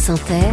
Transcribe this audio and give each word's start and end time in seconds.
France 0.00 0.20
Inter, 0.22 0.52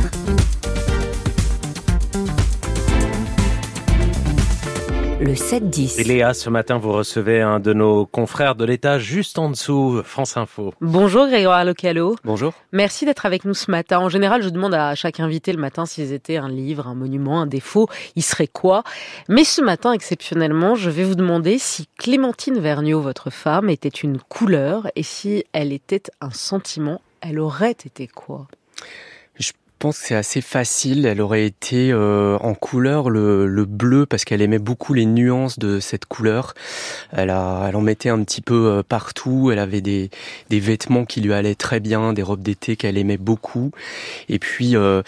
le 5.21 5.33
7-10. 5.33 6.01
Et 6.01 6.03
Léa, 6.03 6.33
ce 6.33 6.49
matin, 6.49 6.77
vous 6.77 6.91
recevez 6.91 7.39
un 7.39 7.61
de 7.61 7.71
nos 7.71 8.05
confrères 8.05 8.55
de 8.55 8.65
l'État 8.65 8.99
juste 8.99 9.39
en 9.39 9.49
dessous, 9.49 10.01
France 10.03 10.35
Info. 10.35 10.73
Bonjour 10.81 11.27
Grégoire 11.27 11.63
Localo. 11.63 12.17
Bonjour. 12.25 12.53
Merci 12.73 13.05
d'être 13.05 13.25
avec 13.25 13.45
nous 13.45 13.53
ce 13.53 13.71
matin. 13.71 13.99
En 13.99 14.09
général, 14.09 14.43
je 14.43 14.49
demande 14.49 14.73
à 14.73 14.95
chaque 14.95 15.21
invité 15.21 15.53
le 15.53 15.61
matin 15.61 15.85
s'ils 15.85 16.11
étaient 16.11 16.35
un 16.35 16.49
livre, 16.49 16.87
un 16.87 16.95
monument, 16.95 17.39
un 17.39 17.47
défaut, 17.47 17.87
il 18.17 18.23
serait 18.23 18.47
quoi 18.47 18.83
Mais 19.29 19.45
ce 19.45 19.61
matin, 19.61 19.93
exceptionnellement, 19.93 20.75
je 20.75 20.89
vais 20.89 21.05
vous 21.05 21.15
demander 21.15 21.57
si 21.57 21.87
Clémentine 21.97 22.59
Vergniaud, 22.59 22.99
votre 22.99 23.29
femme, 23.29 23.69
était 23.69 23.87
une 23.87 24.19
couleur 24.19 24.91
et 24.97 25.03
si 25.03 25.45
elle 25.53 25.71
était 25.71 26.03
un 26.19 26.31
sentiment, 26.31 26.99
elle 27.21 27.39
aurait 27.39 27.71
été 27.71 28.07
quoi 28.07 28.47
pense 29.77 29.99
que 29.99 30.05
c'est 30.07 30.15
assez 30.15 30.41
facile. 30.41 31.05
Elle 31.05 31.21
aurait 31.21 31.45
été 31.45 31.91
euh, 31.91 32.37
en 32.39 32.53
couleur 32.53 33.09
le, 33.09 33.47
le 33.47 33.65
bleu 33.65 34.05
parce 34.05 34.25
qu'elle 34.25 34.41
aimait 34.41 34.59
beaucoup 34.59 34.93
les 34.93 35.05
nuances 35.05 35.59
de 35.59 35.79
cette 35.79 36.05
couleur. 36.05 36.53
Elle, 37.11 37.29
a, 37.29 37.65
elle 37.67 37.75
en 37.75 37.81
mettait 37.81 38.09
un 38.09 38.23
petit 38.23 38.41
peu 38.41 38.67
euh, 38.67 38.83
partout. 38.83 39.49
Elle 39.51 39.59
avait 39.59 39.81
des, 39.81 40.09
des 40.49 40.59
vêtements 40.59 41.05
qui 41.05 41.21
lui 41.21 41.33
allaient 41.33 41.55
très 41.55 41.79
bien, 41.79 42.13
des 42.13 42.23
robes 42.23 42.41
d'été 42.41 42.75
qu'elle 42.75 42.97
aimait 42.97 43.17
beaucoup. 43.17 43.71
Et 44.29 44.39
puis, 44.39 44.75
euh, 44.75 45.01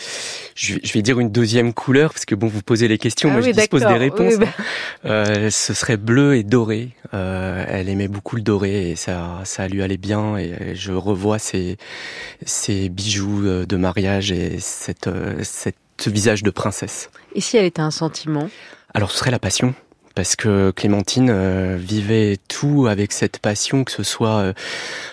je, 0.56 0.76
je, 0.84 0.94
vais 0.94 1.02
dire 1.02 1.20
une 1.20 1.32
deuxième 1.32 1.74
couleur 1.74 2.14
parce 2.14 2.26
que 2.26 2.36
bon, 2.36 2.48
vous 2.48 2.62
posez 2.62 2.88
les 2.88 2.98
questions, 2.98 3.30
ah 3.30 3.34
moi 3.34 3.42
oui, 3.42 3.52
je 3.54 3.60
dispose 3.60 3.82
des 3.82 3.88
réponses. 3.94 4.36
Oui, 4.38 4.46
bah... 4.46 4.64
euh, 5.06 5.50
ce 5.50 5.74
serait 5.74 5.98
bleu 5.98 6.36
et 6.36 6.44
doré. 6.44 6.90
Euh, 7.14 7.66
elle 7.68 7.90
aimait 7.90 8.08
beaucoup 8.08 8.36
le 8.36 8.42
doré 8.42 8.92
et 8.92 8.96
ça, 8.96 9.42
ça 9.44 9.68
lui 9.68 9.82
allait 9.82 9.98
bien. 9.98 10.38
Et 10.38 10.76
je 10.76 10.92
revois 10.92 11.40
ses, 11.40 11.78
ses 12.46 12.90
bijoux 12.90 13.46
euh, 13.46 13.66
de 13.66 13.78
mariage 13.78 14.32
et 14.32 14.59
cette, 14.60 15.08
euh, 15.08 15.44
cette, 15.44 15.78
ce 16.00 16.10
visage 16.10 16.44
de 16.44 16.50
princesse. 16.50 17.10
Et 17.36 17.42
si 17.42 17.58
elle 17.58 17.66
était 17.66 17.82
un 17.82 17.92
sentiment? 17.92 18.50
Alors 18.94 19.12
ce 19.12 19.18
serait 19.18 19.32
la 19.32 19.40
passion 19.40 19.74
parce 20.16 20.36
que 20.36 20.72
Clémentine 20.72 21.30
euh, 21.32 21.78
vivait 21.80 22.38
tout 22.48 22.88
avec 22.88 23.12
cette 23.12 23.40
passion, 23.40 23.84
que 23.84 23.92
ce 23.92 24.04
soit 24.04 24.38
euh, 24.38 24.54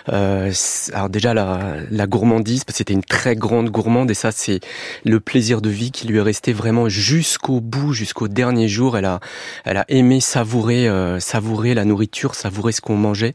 euh, 0.09 0.51
alors 0.93 1.09
déjà 1.09 1.33
la, 1.33 1.75
la 1.89 2.07
gourmandise, 2.07 2.63
parce 2.63 2.75
que 2.75 2.77
c'était 2.79 2.93
une 2.93 3.03
très 3.03 3.35
grande 3.35 3.69
gourmande 3.69 4.11
et 4.11 4.13
ça 4.13 4.31
c'est 4.31 4.59
le 5.05 5.19
plaisir 5.19 5.61
de 5.61 5.69
vie 5.69 5.91
qui 5.91 6.07
lui 6.07 6.17
est 6.17 6.21
resté 6.21 6.53
vraiment 6.53 6.89
jusqu'au 6.89 7.61
bout, 7.61 7.93
jusqu'au 7.93 8.27
dernier 8.27 8.67
jour. 8.67 8.97
Elle 8.97 9.05
a, 9.05 9.19
elle 9.65 9.77
a 9.77 9.85
aimé 9.87 10.19
savourer, 10.19 10.87
euh, 10.87 11.19
savourer 11.19 11.73
la 11.73 11.85
nourriture, 11.85 12.35
savourer 12.35 12.71
ce 12.71 12.81
qu'on 12.81 12.97
mangeait. 12.97 13.33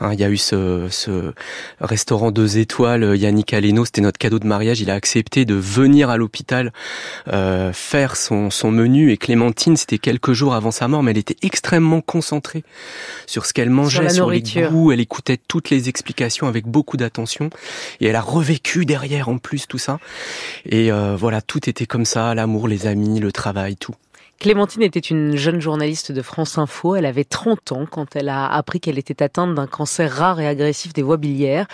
Hein, 0.00 0.12
il 0.12 0.20
y 0.20 0.24
a 0.24 0.30
eu 0.30 0.36
ce, 0.36 0.86
ce 0.90 1.32
restaurant 1.80 2.30
deux 2.30 2.58
étoiles, 2.58 3.16
Yannick 3.16 3.52
Aleno, 3.52 3.84
c'était 3.84 4.00
notre 4.00 4.18
cadeau 4.18 4.38
de 4.38 4.46
mariage. 4.46 4.80
Il 4.80 4.90
a 4.90 4.94
accepté 4.94 5.44
de 5.44 5.54
venir 5.54 6.10
à 6.10 6.16
l'hôpital 6.16 6.72
faire 7.72 8.16
son, 8.16 8.50
son 8.50 8.70
menu 8.70 9.12
et 9.12 9.16
Clémentine, 9.16 9.76
c'était 9.76 9.98
quelques 9.98 10.32
jours 10.32 10.54
avant 10.54 10.70
sa 10.70 10.88
mort 10.88 10.99
mais 11.02 11.12
elle 11.12 11.18
était 11.18 11.36
extrêmement 11.42 12.00
concentrée 12.00 12.64
sur 13.26 13.46
ce 13.46 13.52
qu'elle 13.52 13.70
mangeait, 13.70 14.08
sur, 14.08 14.14
sur 14.26 14.30
les 14.30 14.42
goûts. 14.42 14.92
Elle 14.92 15.00
écoutait 15.00 15.38
toutes 15.38 15.70
les 15.70 15.88
explications 15.88 16.46
avec 16.46 16.66
beaucoup 16.66 16.96
d'attention. 16.96 17.50
Et 18.00 18.06
elle 18.06 18.16
a 18.16 18.20
revécu 18.20 18.84
derrière 18.84 19.28
en 19.28 19.38
plus 19.38 19.66
tout 19.66 19.78
ça. 19.78 19.98
Et 20.66 20.92
euh, 20.92 21.16
voilà, 21.16 21.40
tout 21.42 21.68
était 21.68 21.86
comme 21.86 22.04
ça, 22.04 22.34
l'amour, 22.34 22.68
les 22.68 22.86
amis, 22.86 23.20
le 23.20 23.32
travail, 23.32 23.76
tout. 23.76 23.94
Clémentine 24.40 24.80
était 24.80 24.98
une 24.98 25.36
jeune 25.36 25.60
journaliste 25.60 26.12
de 26.12 26.22
France 26.22 26.56
Info. 26.56 26.96
Elle 26.96 27.04
avait 27.04 27.24
30 27.24 27.72
ans 27.72 27.84
quand 27.84 28.16
elle 28.16 28.30
a 28.30 28.50
appris 28.50 28.80
qu'elle 28.80 28.98
était 28.98 29.22
atteinte 29.22 29.54
d'un 29.54 29.66
cancer 29.66 30.10
rare 30.10 30.40
et 30.40 30.48
agressif 30.48 30.94
des 30.94 31.02
voies 31.02 31.18
biliaires. 31.18 31.66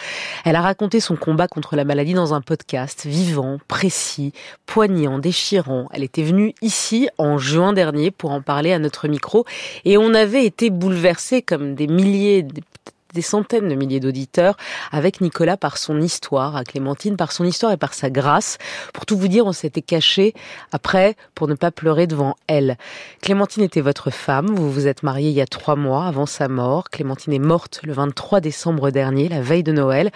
Elle 0.45 0.57
a 0.57 0.63
raconté 0.63 0.99
son 0.99 1.15
combat 1.15 1.47
contre 1.47 1.77
la 1.77 1.85
maladie 1.85 2.15
dans 2.15 2.35
un 2.35 2.41
podcast 2.41 3.07
vivant, 3.07 3.59
précis, 3.69 4.33
poignant, 4.67 5.21
déchirant. 5.21 5.89
Elle 5.93 6.03
était 6.03 6.25
venue 6.25 6.57
ici 6.61 7.09
en 7.19 7.39
juin 7.39 7.73
dernier 7.73 8.11
pour 8.11 8.33
en 8.33 8.43
parler 8.43 8.73
à 8.73 8.81
notre 8.81 9.07
micro 9.07 9.45
et 9.85 9.97
on 9.97 10.13
avait 10.13 10.45
été 10.45 10.71
bouleversés 10.71 11.43
comme 11.43 11.77
des 11.77 11.87
milliers, 11.87 12.45
centaines 13.23 13.69
de 13.69 13.75
milliers 13.75 14.01
d'auditeurs 14.01 14.57
avec 14.93 15.21
Nicolas 15.21 15.57
par 15.57 15.79
son 15.79 16.01
histoire, 16.01 16.57
à 16.57 16.65
Clémentine 16.65 17.17
par 17.17 17.33
son 17.33 17.45
histoire 17.45 17.73
et 17.73 17.77
par 17.77 17.95
sa 17.95 18.11
grâce. 18.11 18.59
Pour 18.93 19.07
tout 19.07 19.17
vous 19.17 19.29
dire, 19.29 19.47
on 19.47 19.53
s'était 19.53 19.83
caché 19.83 20.35
après 20.73 21.17
pour 21.35 21.49
ne 21.49 21.55
pas 21.55 21.71
pleurer 21.71 22.07
devant 22.07 22.35
elle. 22.47 22.77
Clémentine 23.23 23.63
était 23.63 23.81
votre 23.81 24.11
femme, 24.11 24.47
vous 24.55 24.71
vous 24.71 24.87
êtes 24.87 25.03
mariés 25.03 25.31
il 25.31 25.37
y 25.37 25.41
a 25.41 25.47
trois 25.47 25.77
mois 25.77 26.07
avant 26.07 26.27
sa 26.27 26.49
mort. 26.49 26.91
Clémentine 26.91 27.33
est 27.33 27.39
morte 27.39 27.81
le 27.83 27.93
23 27.93 28.41
décembre 28.41 28.91
dernier, 28.91 29.29
la 29.29 29.41
veille 29.41 29.63
de 29.63 29.73
Noël. 29.73 30.11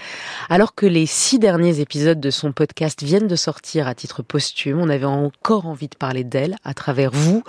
Alors 0.49 0.75
que 0.75 0.87
les 0.87 1.07
six 1.07 1.39
derniers 1.39 1.81
épisodes 1.81 2.21
de 2.21 2.31
son 2.31 2.53
podcast 2.53 3.03
viennent 3.03 3.29
de 3.29 3.37
sortir 3.37 3.87
à 3.87 3.95
titre 3.95 4.23
posthume, 4.23 4.81
on 4.81 4.89
avait 4.89 5.05
encore 5.05 5.67
envie 5.67 5.89
de 5.89 5.97
parler 5.97 6.25
d'elle 6.25 6.57
à 6.65 6.75
travers 6.75 7.11
vous. 7.11 7.43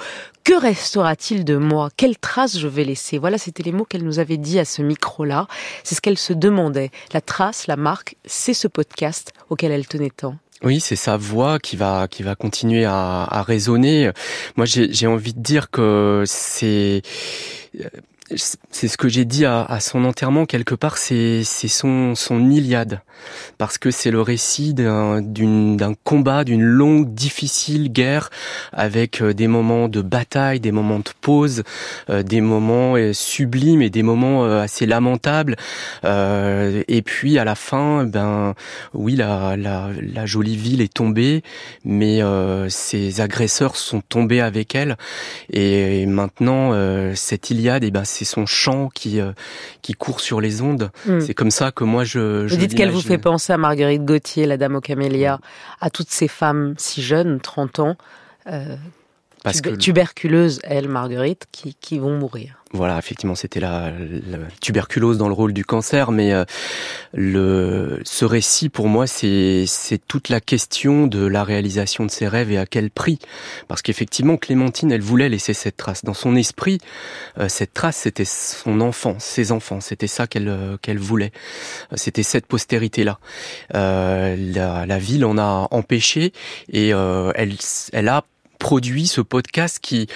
Que 0.43 0.59
restera-t-il 0.59 1.45
de 1.45 1.55
moi? 1.55 1.89
Quelle 1.95 2.17
trace 2.17 2.57
je 2.57 2.67
vais 2.67 2.83
laisser? 2.83 3.19
Voilà, 3.19 3.37
c'était 3.37 3.61
les 3.61 3.71
mots 3.71 3.85
qu'elle 3.85 4.03
nous 4.03 4.17
avait 4.17 4.37
dit 4.37 4.57
à 4.57 4.65
ce 4.65 4.81
micro-là. 4.81 5.40
C'est 5.83 5.95
ce 5.95 6.01
qu'elle 6.01 6.17
se 6.17 6.33
demandait. 6.33 6.91
La 7.13 7.21
trace, 7.21 7.67
la 7.67 7.75
marque, 7.75 8.15
c'est 8.25 8.53
ce 8.53 8.67
podcast 8.67 9.33
auquel 9.49 9.71
elle 9.71 9.87
tenait 9.87 10.09
tant. 10.09 10.35
Oui, 10.63 10.79
c'est 10.79 10.95
sa 10.95 11.17
voix 11.17 11.57
qui 11.57 11.75
va 11.75 12.07
qui 12.07 12.21
va 12.21 12.35
continuer 12.35 12.85
à, 12.85 13.23
à 13.23 13.41
résonner. 13.41 14.11
Moi, 14.57 14.65
j'ai 14.67 15.07
envie 15.07 15.33
de 15.33 15.39
dire 15.39 15.71
que 15.71 16.23
c'est 16.27 17.01
c'est 18.35 18.87
ce 18.87 18.97
que 18.97 19.09
j'ai 19.09 19.25
dit 19.25 19.45
à, 19.45 19.63
à, 19.63 19.79
son 19.79 20.05
enterrement 20.05 20.45
quelque 20.45 20.75
part, 20.75 20.97
c'est 20.97 21.43
son, 21.43 22.15
son 22.15 22.49
Iliade, 22.49 23.01
parce 23.57 23.77
que 23.77 23.91
c'est 23.91 24.11
le 24.11 24.21
récit 24.21 24.73
d'un 24.73 25.93
combat, 26.03 26.43
d'une 26.43 26.63
longue, 26.63 27.13
difficile 27.13 27.91
guerre, 27.91 28.29
avec 28.73 29.23
des 29.23 29.47
moments 29.47 29.87
de 29.87 30.01
bataille, 30.01 30.59
des 30.59 30.71
moments 30.71 30.99
de 30.99 31.09
pause, 31.21 31.63
euh, 32.09 32.23
des 32.23 32.41
moments 32.41 32.95
sublimes 33.13 33.81
et 33.81 33.89
des 33.89 34.03
moments 34.03 34.45
euh, 34.45 34.61
assez 34.61 34.85
lamentables, 34.85 35.55
euh, 36.05 36.83
et 36.87 37.01
puis 37.01 37.37
à 37.37 37.43
la 37.43 37.55
fin, 37.55 38.05
ben 38.05 38.55
oui, 38.93 39.15
la, 39.15 39.55
la, 39.57 39.89
la 40.01 40.25
jolie 40.25 40.55
ville 40.55 40.81
est 40.81 40.93
tombée, 40.93 41.43
mais 41.83 42.21
euh, 42.21 42.69
ses 42.69 43.21
agresseurs 43.21 43.75
sont 43.75 44.01
tombés 44.01 44.41
avec 44.41 44.75
elle, 44.75 44.97
et, 45.51 46.01
et 46.01 46.05
maintenant 46.05 46.51
cette 47.15 47.49
Iliade, 47.49 47.83
et 47.83 47.87
eh 47.87 47.91
ben 47.91 48.03
c'est 48.03 48.20
son 48.25 48.45
chant 48.45 48.89
qui 48.89 49.19
euh, 49.19 49.31
qui 49.81 49.93
court 49.93 50.19
sur 50.19 50.41
les 50.41 50.61
ondes. 50.61 50.91
Mm. 51.05 51.21
C'est 51.21 51.33
comme 51.33 51.51
ça 51.51 51.71
que 51.71 51.83
moi 51.83 52.03
je. 52.03 52.47
je 52.47 52.53
Vous 52.53 52.59
dites 52.59 52.75
qu'elle 52.75 52.91
vous 52.91 53.01
fait 53.01 53.17
penser 53.17 53.53
à 53.53 53.57
Marguerite 53.57 54.05
Gauthier, 54.05 54.45
la 54.45 54.57
Dame 54.57 54.75
aux 54.75 54.81
camélias, 54.81 55.39
à 55.79 55.89
toutes 55.89 56.09
ces 56.09 56.27
femmes 56.27 56.75
si 56.77 57.01
jeunes, 57.01 57.39
30 57.39 57.79
ans, 57.79 57.95
euh, 58.47 58.75
Parce 59.43 59.61
tub 59.61 59.73
que... 59.73 59.79
tuberculeuses, 59.79 60.59
elle, 60.63 60.87
Marguerite, 60.87 61.47
qui, 61.51 61.75
qui 61.79 61.99
vont 61.99 62.17
mourir 62.17 62.61
voilà, 62.73 62.97
effectivement, 62.97 63.35
c'était 63.35 63.59
la, 63.59 63.91
la, 63.91 64.37
tuberculose 64.61 65.17
dans 65.17 65.27
le 65.27 65.33
rôle 65.33 65.51
du 65.51 65.65
cancer, 65.65 66.11
mais 66.11 66.31
euh, 66.31 66.45
le, 67.13 67.99
ce 68.05 68.23
récit, 68.23 68.69
pour 68.69 68.87
moi, 68.87 69.07
c'est 69.07 69.65
toute 70.07 70.29
la 70.29 70.39
question 70.39 71.05
de 71.05 71.25
la 71.25 71.43
réalisation 71.43 72.05
de 72.05 72.11
ses 72.11 72.27
rêves 72.29 72.51
et 72.51 72.57
à 72.57 72.65
quel 72.65 72.89
prix. 72.89 73.19
Parce 73.67 73.81
qu'effectivement, 73.81 74.37
Clémentine, 74.37 74.91
elle 74.91 75.01
voulait 75.01 75.27
laisser 75.27 75.53
cette 75.53 75.75
trace. 75.75 76.05
Dans 76.05 76.13
son 76.13 76.35
esprit, 76.35 76.77
euh, 77.39 77.49
cette 77.49 77.73
trace, 77.73 77.97
c'était 77.97 78.25
son 78.25 78.79
enfant, 78.79 79.17
ses 79.19 79.51
enfants. 79.51 79.81
C'était 79.81 80.07
ça 80.07 80.27
qu'elle 80.27 80.47
euh, 80.47 80.77
qu'elle 80.81 80.99
voulait. 80.99 81.31
C'était 81.95 82.23
cette 82.23 82.45
postérité-là. 82.45 83.19
Euh, 83.75 84.35
la, 84.37 84.85
la, 84.85 84.97
ville 84.97 85.25
en 85.25 85.37
a 85.37 85.67
empêché 85.71 86.31
et 86.71 86.93
euh, 86.93 87.31
elle, 87.35 87.55
elle 87.91 88.07
a 88.07 88.23
produit 88.61 89.07
ce 89.07 89.21
podcast 89.21 89.79
qui 89.81 90.07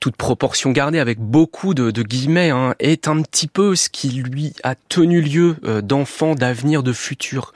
toute 0.00 0.16
proportion 0.16 0.70
gardée, 0.70 0.98
avec 0.98 1.18
beaucoup 1.18 1.74
de, 1.74 1.90
de 1.90 2.02
guillemets, 2.02 2.50
hein, 2.50 2.74
est 2.78 3.08
un 3.08 3.22
petit 3.22 3.46
peu 3.46 3.74
ce 3.74 3.88
qui 3.88 4.08
lui 4.10 4.52
a 4.62 4.74
tenu 4.74 5.20
lieu 5.20 5.56
euh, 5.64 5.80
d'enfant, 5.80 6.34
d'avenir, 6.34 6.82
de 6.82 6.92
futur. 6.92 7.52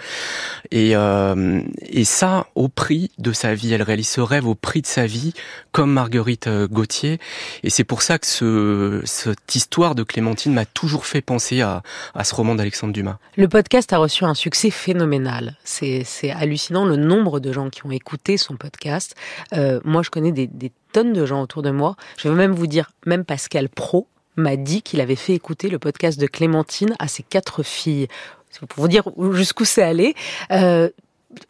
Et, 0.71 0.95
euh, 0.95 1.61
et 1.83 2.05
ça, 2.05 2.47
au 2.55 2.69
prix 2.69 3.11
de 3.19 3.33
sa 3.33 3.55
vie. 3.55 3.73
Elle 3.73 3.83
réalise 3.83 4.09
ce 4.09 4.21
rêve 4.21 4.47
au 4.47 4.55
prix 4.55 4.83
de 4.83 4.87
sa 4.87 5.07
vie, 5.07 5.33
comme 5.73 5.93
Marguerite 5.93 6.47
euh, 6.47 6.67
Gauthier. 6.69 7.19
Et 7.63 7.71
c'est 7.71 7.85
pour 7.85 8.03
ça 8.03 8.19
que 8.19 8.27
ce, 8.27 9.03
cette 9.05 9.55
histoire 9.55 9.95
de 9.95 10.03
Clémentine 10.03 10.53
m'a 10.53 10.67
toujours 10.67 11.07
fait 11.07 11.21
penser 11.21 11.61
à, 11.61 11.83
à 12.15 12.25
ce 12.25 12.35
roman 12.35 12.55
d'Alexandre 12.55 12.93
Dumas. 12.93 13.19
Le 13.37 13.49
podcast 13.49 13.93
a 13.93 13.99
reçu 13.99 14.25
un 14.25 14.35
succès 14.35 14.71
phénoménal. 14.71 15.57
C'est 15.65 16.05
hallucinant 16.31 16.85
le 16.85 16.97
nombre 16.97 17.41
de 17.41 17.53
gens 17.53 17.71
qui 17.71 17.87
ont 17.87 17.91
écouté 17.91 18.37
son 18.37 18.57
podcast. 18.57 19.15
Euh, 19.53 19.81
moi, 19.85 20.03
je 20.03 20.11
connais 20.11 20.33
des, 20.33 20.47
des 20.47 20.73
tonnes 20.93 21.13
de 21.13 21.27
gens 21.27 21.43
autour 21.43 21.63
de 21.63 21.71
moi. 21.71 21.97
Je 22.19 22.29
vais 22.29 22.35
même 22.35 22.53
vous 22.53 22.67
dire, 22.67 22.91
même 23.07 23.25
Pascal 23.25 23.69
Pro 23.69 24.07
m'a 24.37 24.57
dit 24.57 24.83
qu'il 24.83 25.01
avait 25.01 25.17
fait 25.17 25.35
écouter 25.35 25.69
le 25.69 25.79
podcast 25.79 26.19
de 26.19 26.27
Clémentine 26.27 26.95
à 26.99 27.09
ses 27.09 27.23
quatre 27.23 27.63
filles. 27.63 28.09
Pour 28.69 28.83
vous 28.83 28.89
dire 28.89 29.05
jusqu'où 29.33 29.65
c'est 29.65 29.83
allé. 29.83 30.15
Euh, 30.51 30.89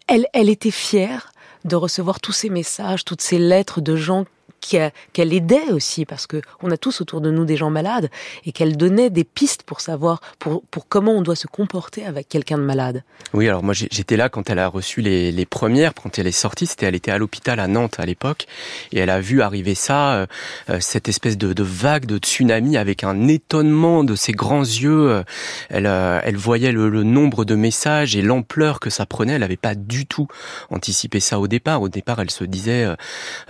elle, 0.07 0.27
elle 0.33 0.49
était 0.49 0.71
fière 0.71 1.33
de 1.65 1.77
recevoir 1.77 2.21
tous 2.21 2.33
ces 2.33 2.51
messages, 2.51 3.05
toutes 3.05 3.23
ces 3.23 3.39
lettres 3.39 3.81
de 3.81 3.97
gens 3.97 4.25
qu'elle 4.61 5.33
aidait 5.33 5.71
aussi, 5.73 6.05
parce 6.05 6.27
que 6.27 6.41
on 6.63 6.71
a 6.71 6.77
tous 6.77 7.01
autour 7.01 7.21
de 7.21 7.31
nous 7.31 7.45
des 7.45 7.57
gens 7.57 7.71
malades, 7.71 8.11
et 8.45 8.53
qu'elle 8.53 8.77
donnait 8.77 9.11
des 9.11 9.25
pistes 9.25 9.63
pour 9.63 9.81
savoir 9.81 10.21
pour, 10.39 10.63
pour 10.71 10.89
comment 10.89 11.13
on 11.13 11.23
doit 11.23 11.37
se 11.37 11.47
comporter 11.47 12.05
avec 12.05 12.29
quelqu'un 12.29 12.59
de 12.59 12.63
malade. 12.63 13.03
Oui, 13.33 13.49
alors 13.49 13.63
moi 13.63 13.75
j'étais 13.75 14.17
là 14.17 14.29
quand 14.29 14.51
elle 14.51 14.59
a 14.59 14.69
reçu 14.69 15.01
les, 15.01 15.33
les 15.33 15.47
premières, 15.47 15.95
quand 15.95 16.19
elle 16.19 16.27
est 16.27 16.33
sortie, 16.33 16.67
c'était 16.67 16.87
elle 16.87 16.95
était 16.95 17.11
à 17.11 17.19
l'hôpital 17.19 17.61
à 17.61 17.67
Nantes 17.67 17.99
à 17.99 18.07
l'époque, 18.07 18.47
et 18.93 18.99
elle 18.99 19.11
a 19.11 19.21
vu 19.21 19.43
arriver 19.43 19.75
ça, 19.75 20.13
euh, 20.13 20.27
euh, 20.69 20.79
cette 20.81 21.09
espèce 21.09 21.37
de, 21.39 21.63
vague 21.63 22.07
de 22.07 22.19
tsunami 22.19 22.77
avec 22.77 23.05
un 23.05 23.29
étonnement 23.29 24.03
de 24.03 24.15
ses 24.15 24.33
grands 24.33 24.63
yeux. 24.63 25.23
Elle, 25.69 25.87
elle 25.87 26.37
voyait 26.37 26.73
le, 26.73 27.03
nombre 27.03 27.45
de 27.45 27.55
messages 27.55 28.17
et 28.17 28.23
l'ampleur 28.23 28.81
que 28.81 28.91
ça 28.91 29.07
prenait. 29.07 29.35
Elle 29.35 29.41
n'avait 29.41 29.57
pas 29.57 29.75
du 29.75 30.07
tout 30.07 30.27
anticipé 30.71 31.21
ça 31.21 31.39
au 31.39 31.49
départ. 31.49 31.83
Au 31.83 31.89
départ, 31.89 32.21
elle 32.21 32.31
se 32.31 32.45
disait 32.45 32.87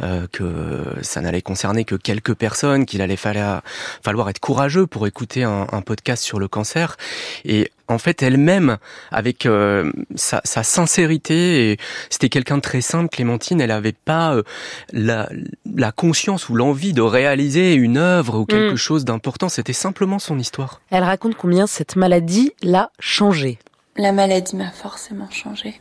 euh, 0.03 0.27
que 0.33 1.00
ça 1.02 1.20
n'allait 1.20 1.43
concerner 1.43 1.85
que 1.85 1.94
quelques 1.94 2.35
personnes, 2.35 2.87
qu'il 2.87 3.02
allait 3.02 3.17
falloir, 3.17 3.62
falloir 4.02 4.29
être 4.31 4.41
courageux 4.41 4.87
pour 4.87 5.06
écouter 5.06 5.44
un, 5.44 5.67
un 5.70 5.81
podcast 5.82 6.23
sur 6.23 6.38
le 6.38 6.49
cancer. 6.49 6.97
Et 7.44 7.70
en 7.88 7.99
fait 7.99 8.23
elle-même 8.23 8.79
avec 9.11 9.47
euh, 9.47 9.91
sa, 10.14 10.41
sa, 10.44 10.62
sincérité 10.62 11.73
et 11.73 11.79
c'était 12.08 12.29
quelqu'un 12.29 12.56
de 12.56 12.62
très 12.62 12.82
simple 12.82 13.08
Clémentine 13.08 13.61
elle 13.61 13.70
n'avait 13.70 13.91
pas 13.93 14.37
euh, 14.37 14.44
la, 14.93 15.29
la, 15.75 15.91
conscience 15.91 16.49
ou 16.49 16.55
l'envie 16.55 16.93
de 16.93 17.02
réaliser 17.02 17.75
une 17.75 17.97
œuvre 17.97 18.38
ou 18.38 18.47
quelque 18.47 18.75
mm. 18.75 18.76
chose 18.76 19.05
d'important. 19.05 19.49
C'était 19.49 19.73
simplement 19.73 20.20
son 20.20 20.38
histoire. 20.38 20.81
Elle 20.91 21.02
raconte 21.02 21.35
combien 21.35 21.67
cette 21.67 21.97
maladie 21.97 22.52
l'a 22.62 22.93
changée? 23.00 23.58
La 23.97 24.12
maladie 24.12 24.55
m'a 24.55 24.70
forcément 24.70 25.29
changé 25.31 25.81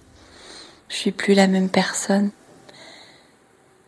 je 0.89 0.95
suis 0.95 1.11
plus 1.11 1.33
la 1.33 1.47
même 1.47 1.69
personne 1.69 2.31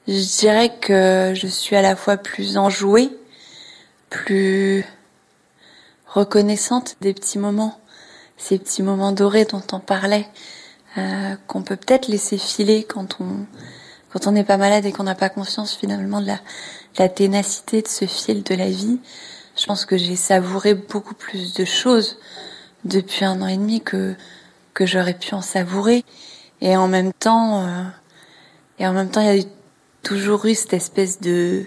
je 0.08 0.40
dirais 0.40 0.78
que 0.80 1.34
je 1.36 1.48
suis 1.48 1.76
à 1.76 1.82
la 1.82 1.96
fois 1.96 2.18
plus 2.18 2.58
enjouée 2.58 3.10
plus 4.12 4.86
reconnaissante 6.06 6.98
des 7.02 7.14
petits 7.14 7.40
moments, 7.40 7.80
ces 8.38 8.60
petits 8.60 8.84
moments 8.84 9.14
dorés 9.14 9.46
dont 9.46 9.64
on 9.72 9.80
parlait, 9.80 10.28
euh, 10.98 11.36
qu'on 11.48 11.64
peut 11.64 11.78
peut-être 11.78 12.08
laisser 12.08 12.38
filer 12.38 12.84
quand 12.84 13.18
on 13.20 13.46
quand 14.12 14.28
on 14.28 14.34
n'est 14.34 14.44
pas 14.44 14.58
malade 14.58 14.86
et 14.86 14.92
qu'on 14.92 15.04
n'a 15.04 15.16
pas 15.16 15.30
conscience 15.30 15.74
finalement 15.74 16.20
de 16.20 16.28
la, 16.28 16.40
la 17.00 17.08
ténacité 17.08 17.82
de 17.82 17.88
ce 17.88 18.04
fil 18.04 18.44
de 18.44 18.54
la 18.54 18.70
vie. 18.70 19.00
Je 19.58 19.66
pense 19.66 19.86
que 19.86 19.96
j'ai 19.96 20.18
savouré 20.18 20.74
beaucoup 20.74 21.14
plus 21.14 21.54
de 21.54 21.64
choses 21.64 22.20
depuis 22.84 23.24
un 23.24 23.42
an 23.42 23.48
et 23.48 23.56
demi 23.56 23.80
que 23.80 24.16
que 24.74 24.86
j'aurais 24.86 25.14
pu 25.14 25.34
en 25.34 25.42
savourer. 25.42 26.04
Et 26.60 26.76
en 26.76 26.90
même 26.90 27.14
temps, 27.14 27.66
euh, 27.66 27.84
et 28.80 28.88
en 28.88 28.94
même 28.94 29.10
temps, 29.10 29.22
il 29.22 29.28
y 29.28 29.42
a 29.42 29.46
toujours 30.12 30.46
eu 30.46 30.56
cette 30.56 30.74
espèce 30.74 31.22
de 31.22 31.64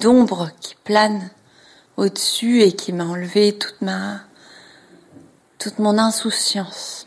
d'ombre 0.00 0.50
qui 0.60 0.74
plane 0.82 1.30
au-dessus 1.96 2.62
et 2.62 2.72
qui 2.72 2.92
m'a 2.92 3.04
enlevé 3.04 3.56
toute 3.56 3.80
ma 3.80 4.22
toute 5.60 5.78
mon 5.78 5.98
insouciance. 5.98 7.05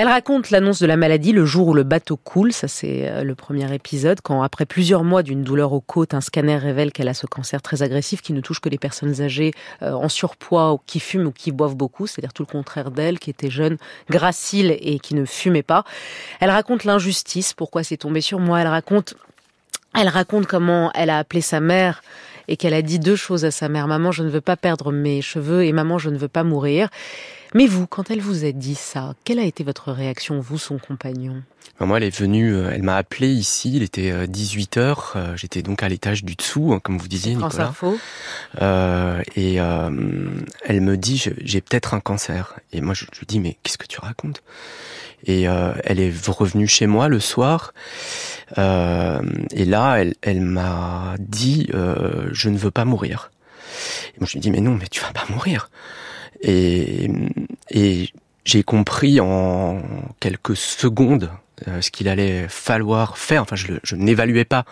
Elle 0.00 0.08
raconte 0.08 0.48
l'annonce 0.48 0.80
de 0.80 0.86
la 0.86 0.96
maladie 0.96 1.32
le 1.32 1.44
jour 1.44 1.68
où 1.68 1.74
le 1.74 1.82
bateau 1.82 2.16
coule, 2.16 2.54
ça 2.54 2.68
c'est 2.68 3.06
euh, 3.06 3.22
le 3.22 3.34
premier 3.34 3.70
épisode, 3.74 4.22
quand 4.22 4.40
après 4.40 4.64
plusieurs 4.64 5.04
mois 5.04 5.22
d'une 5.22 5.42
douleur 5.42 5.74
aux 5.74 5.82
côtes, 5.82 6.14
un 6.14 6.22
scanner 6.22 6.56
révèle 6.56 6.90
qu'elle 6.90 7.08
a 7.08 7.12
ce 7.12 7.26
cancer 7.26 7.60
très 7.60 7.82
agressif 7.82 8.22
qui 8.22 8.32
ne 8.32 8.40
touche 8.40 8.60
que 8.60 8.70
les 8.70 8.78
personnes 8.78 9.20
âgées 9.20 9.52
euh, 9.82 9.92
en 9.92 10.08
surpoids 10.08 10.72
ou 10.72 10.80
qui 10.86 11.00
fument 11.00 11.26
ou 11.26 11.32
qui 11.32 11.52
boivent 11.52 11.74
beaucoup, 11.74 12.06
c'est-à-dire 12.06 12.32
tout 12.32 12.44
le 12.44 12.50
contraire 12.50 12.90
d'elle, 12.90 13.18
qui 13.18 13.28
était 13.28 13.50
jeune, 13.50 13.76
gracile 14.08 14.74
et 14.80 15.00
qui 15.00 15.14
ne 15.14 15.26
fumait 15.26 15.62
pas. 15.62 15.84
Elle 16.40 16.48
raconte 16.48 16.84
l'injustice, 16.84 17.52
pourquoi 17.52 17.84
c'est 17.84 17.98
tombé 17.98 18.22
sur 18.22 18.40
moi, 18.40 18.58
elle 18.62 18.68
raconte 18.68 19.16
elle 19.94 20.08
raconte 20.08 20.46
comment 20.46 20.90
elle 20.94 21.10
a 21.10 21.18
appelé 21.18 21.42
sa 21.42 21.60
mère 21.60 22.00
et 22.48 22.56
qu'elle 22.56 22.74
a 22.74 22.80
dit 22.80 23.00
deux 23.00 23.16
choses 23.16 23.44
à 23.44 23.50
sa 23.50 23.68
mère. 23.68 23.86
Maman, 23.86 24.12
je 24.12 24.22
ne 24.22 24.30
veux 24.30 24.40
pas 24.40 24.56
perdre 24.56 24.92
mes 24.92 25.20
cheveux 25.20 25.64
et 25.64 25.72
maman, 25.72 25.98
je 25.98 26.08
ne 26.08 26.16
veux 26.16 26.28
pas 26.28 26.44
mourir. 26.44 26.88
Mais 27.54 27.66
vous, 27.66 27.86
quand 27.86 28.10
elle 28.10 28.20
vous 28.20 28.44
a 28.44 28.52
dit 28.52 28.74
ça, 28.74 29.14
quelle 29.24 29.38
a 29.40 29.44
été 29.44 29.64
votre 29.64 29.90
réaction, 29.92 30.40
vous, 30.40 30.58
son 30.58 30.78
compagnon? 30.78 31.42
Ben, 31.78 31.86
Moi, 31.86 31.96
elle 31.96 32.04
est 32.04 32.16
venue, 32.16 32.54
euh, 32.54 32.70
elle 32.72 32.82
m'a 32.82 32.96
appelé 32.96 33.28
ici, 33.28 33.72
il 33.74 33.82
était 33.82 34.28
18 34.28 34.76
euh, 34.76 34.80
heures, 34.80 35.12
euh, 35.16 35.36
j'étais 35.36 35.62
donc 35.62 35.82
à 35.82 35.88
l'étage 35.88 36.24
du 36.24 36.36
dessous, 36.36 36.72
hein, 36.72 36.80
comme 36.80 36.98
vous 36.98 37.08
disiez, 37.08 37.34
France 37.34 37.54
Nicolas. 37.54 37.68
Info. 37.68 37.98
Euh, 38.60 39.22
et 39.34 39.60
euh, 39.60 39.90
elle 40.64 40.80
me 40.80 40.96
dit, 40.96 41.24
j'ai 41.38 41.60
peut-être 41.60 41.94
un 41.94 42.00
cancer. 42.00 42.58
Et 42.72 42.80
moi, 42.80 42.94
je 42.94 43.04
lui 43.06 43.26
dis, 43.26 43.40
mais 43.40 43.56
qu'est-ce 43.62 43.78
que 43.78 43.86
tu 43.86 43.98
racontes? 44.00 44.42
Et 45.24 45.48
euh, 45.48 45.72
elle 45.84 46.00
est 46.00 46.12
revenue 46.28 46.66
chez 46.66 46.86
moi 46.86 47.08
le 47.08 47.20
soir. 47.20 47.74
Euh, 48.58 49.20
et 49.50 49.64
là, 49.64 49.96
elle, 49.96 50.14
elle 50.22 50.40
m'a 50.40 51.14
dit, 51.18 51.68
euh, 51.74 52.28
je 52.32 52.48
ne 52.48 52.56
veux 52.56 52.70
pas 52.70 52.84
mourir. 52.84 53.30
Et 54.14 54.20
moi, 54.20 54.26
je 54.26 54.34
lui 54.34 54.40
dis, 54.40 54.50
mais 54.50 54.60
non, 54.60 54.76
mais 54.80 54.86
tu 54.88 55.00
vas 55.00 55.12
pas 55.12 55.26
mourir. 55.28 55.68
Et, 56.42 57.10
j'ai 58.46 58.62
compris 58.62 59.20
en 59.20 59.82
quelques 60.18 60.56
secondes 60.56 61.30
euh, 61.68 61.82
ce 61.82 61.90
qu'il 61.90 62.08
allait 62.08 62.48
falloir 62.48 63.18
faire. 63.18 63.42
Enfin, 63.42 63.54
je, 63.54 63.74
je 63.82 63.94
n'évaluais 63.94 64.46
pas 64.46 64.64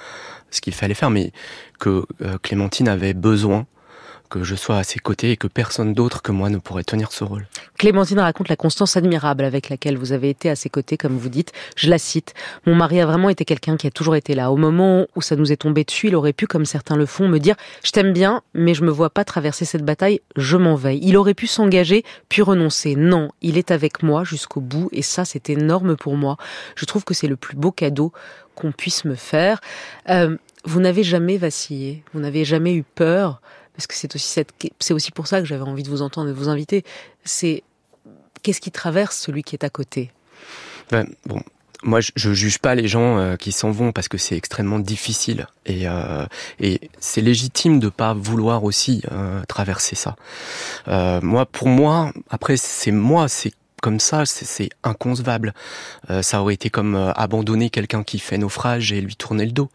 ce 0.50 0.62
qu'il 0.62 0.72
fallait 0.72 0.94
faire, 0.94 1.10
mais 1.10 1.32
que 1.78 2.06
euh, 2.22 2.38
Clémentine 2.42 2.88
avait 2.88 3.12
besoin 3.12 3.66
que 4.28 4.44
je 4.44 4.54
sois 4.54 4.76
à 4.76 4.84
ses 4.84 4.98
côtés 4.98 5.32
et 5.32 5.36
que 5.36 5.46
personne 5.46 5.94
d'autre 5.94 6.22
que 6.22 6.32
moi 6.32 6.50
ne 6.50 6.58
pourrait 6.58 6.84
tenir 6.84 7.12
ce 7.12 7.25
rôle. 7.25 7.46
Clémentine 7.78 8.19
raconte 8.19 8.48
la 8.48 8.56
constance 8.56 8.96
admirable 8.96 9.44
avec 9.44 9.69
laquelle 9.69 9.96
vous 9.96 10.12
avez 10.12 10.30
été 10.30 10.50
à 10.50 10.56
ses 10.56 10.69
côtés, 10.69 10.96
comme 10.96 11.16
vous 11.16 11.28
dites. 11.28 11.52
Je 11.76 11.88
la 11.88 11.98
cite. 11.98 12.34
Mon 12.66 12.75
mari 12.75 13.00
a 13.00 13.06
vraiment 13.06 13.28
été 13.28 13.44
quelqu'un 13.44 13.76
qui 13.76 13.86
a 13.86 13.90
toujours 13.90 14.16
été 14.16 14.34
là. 14.34 14.50
Au 14.50 14.56
moment 14.56 15.06
où 15.16 15.22
ça 15.22 15.36
nous 15.36 15.52
est 15.52 15.56
tombé 15.56 15.84
dessus, 15.84 16.08
il 16.08 16.16
aurait 16.16 16.32
pu, 16.32 16.46
comme 16.46 16.64
certains 16.64 16.96
le 16.96 17.06
font, 17.06 17.28
me 17.28 17.38
dire 17.38 17.56
je 17.84 17.90
t'aime 17.90 18.12
bien, 18.12 18.42
mais 18.54 18.75
je 18.75 18.84
me 18.84 18.90
vois 18.90 19.10
pas 19.10 19.25
traverser 19.25 19.64
cette 19.64 19.84
bataille, 19.84 20.20
je 20.36 20.56
m'en 20.56 20.75
vais. 20.75 20.98
Il 20.98 21.16
aurait 21.16 21.34
pu 21.34 21.46
s'engager, 21.46 22.04
puis 22.28 22.42
renoncer. 22.42 22.96
Non, 22.96 23.30
il 23.42 23.58
est 23.58 23.70
avec 23.70 24.02
moi 24.02 24.25
jusqu'au 24.25 24.60
bout, 24.60 24.88
et 24.92 25.02
ça, 25.02 25.25
c'est 25.25 25.50
énorme 25.50 25.96
pour 25.96 26.16
moi. 26.16 26.36
Je 26.75 26.84
trouve 26.84 27.04
que 27.04 27.14
c'est 27.14 27.28
le 27.28 27.36
plus 27.36 27.56
beau 27.56 27.72
cadeau 27.72 28.12
qu'on 28.54 28.72
puisse 28.72 29.04
me 29.04 29.14
faire. 29.14 29.60
Euh, 30.08 30.36
vous 30.64 30.80
n'avez 30.80 31.02
jamais 31.02 31.36
vacillé, 31.36 32.02
vous 32.12 32.20
n'avez 32.20 32.44
jamais 32.44 32.75
eu 32.75 32.82
peur 32.82 33.40
parce 33.78 33.86
que 33.86 33.94
c'est 33.94 34.92
aussi 34.92 35.12
pour 35.12 35.28
ça 35.28 35.38
que 35.38 35.46
j'avais 35.46 35.62
envie 35.62 35.84
de 35.84 35.88
vous 35.88 36.02
entendre, 36.02 36.26
de 36.26 36.32
vous 36.32 36.48
inviter. 36.48 36.84
C'est 37.25 37.62
qu'est-ce 38.42 38.60
qui 38.60 38.72
traverse 38.72 39.16
celui 39.16 39.44
qui 39.44 39.54
est 39.54 39.62
à 39.62 39.70
côté? 39.70 40.10
Ben, 40.90 41.06
Bon, 41.26 41.40
moi, 41.84 42.00
je, 42.00 42.10
je 42.16 42.32
juge 42.32 42.58
pas 42.58 42.75
les 42.75 42.88
gens 42.88 43.19
euh, 43.19 43.36
qui 43.36 43.52
s'en 43.52 43.70
vont 43.70 43.92
parce 43.92 44.08
que 44.08 44.19
c'est 44.19 44.36
extrêmement 44.36 44.80
difficile 44.80 45.46
et, 45.64 45.86
euh, 45.86 46.26
et 46.58 46.90
c'est 46.98 47.20
légitime 47.20 47.78
de 47.78 47.88
pas 47.88 48.14
vouloir 48.14 48.64
aussi 48.64 49.04
euh, 49.12 49.42
traverser 49.46 49.94
ça. 49.94 50.16
Moi, 51.22 51.46
pour 51.46 51.69
moi, 51.69 52.12
après, 52.30 52.56
c'est 52.56 52.90
moi, 52.90 53.28
c'est 53.28 53.52
comme 53.80 54.00
ça, 54.00 54.26
c'est 54.26 54.70
inconcevable. 54.84 55.54
Euh, 56.10 56.22
ça 56.22 56.40
aurait 56.40 56.54
été 56.54 56.70
comme 56.70 56.94
euh, 56.94 57.12
abandonner 57.12 57.70
quelqu'un 57.70 58.02
qui 58.02 58.18
fait 58.18 58.38
naufrage 58.38 58.92
et 58.92 59.00
lui 59.00 59.16
tourner 59.16 59.47
le 59.47 59.52
dos. 59.52 59.70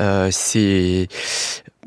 Euh, 0.00 0.28
c'est 0.30 1.08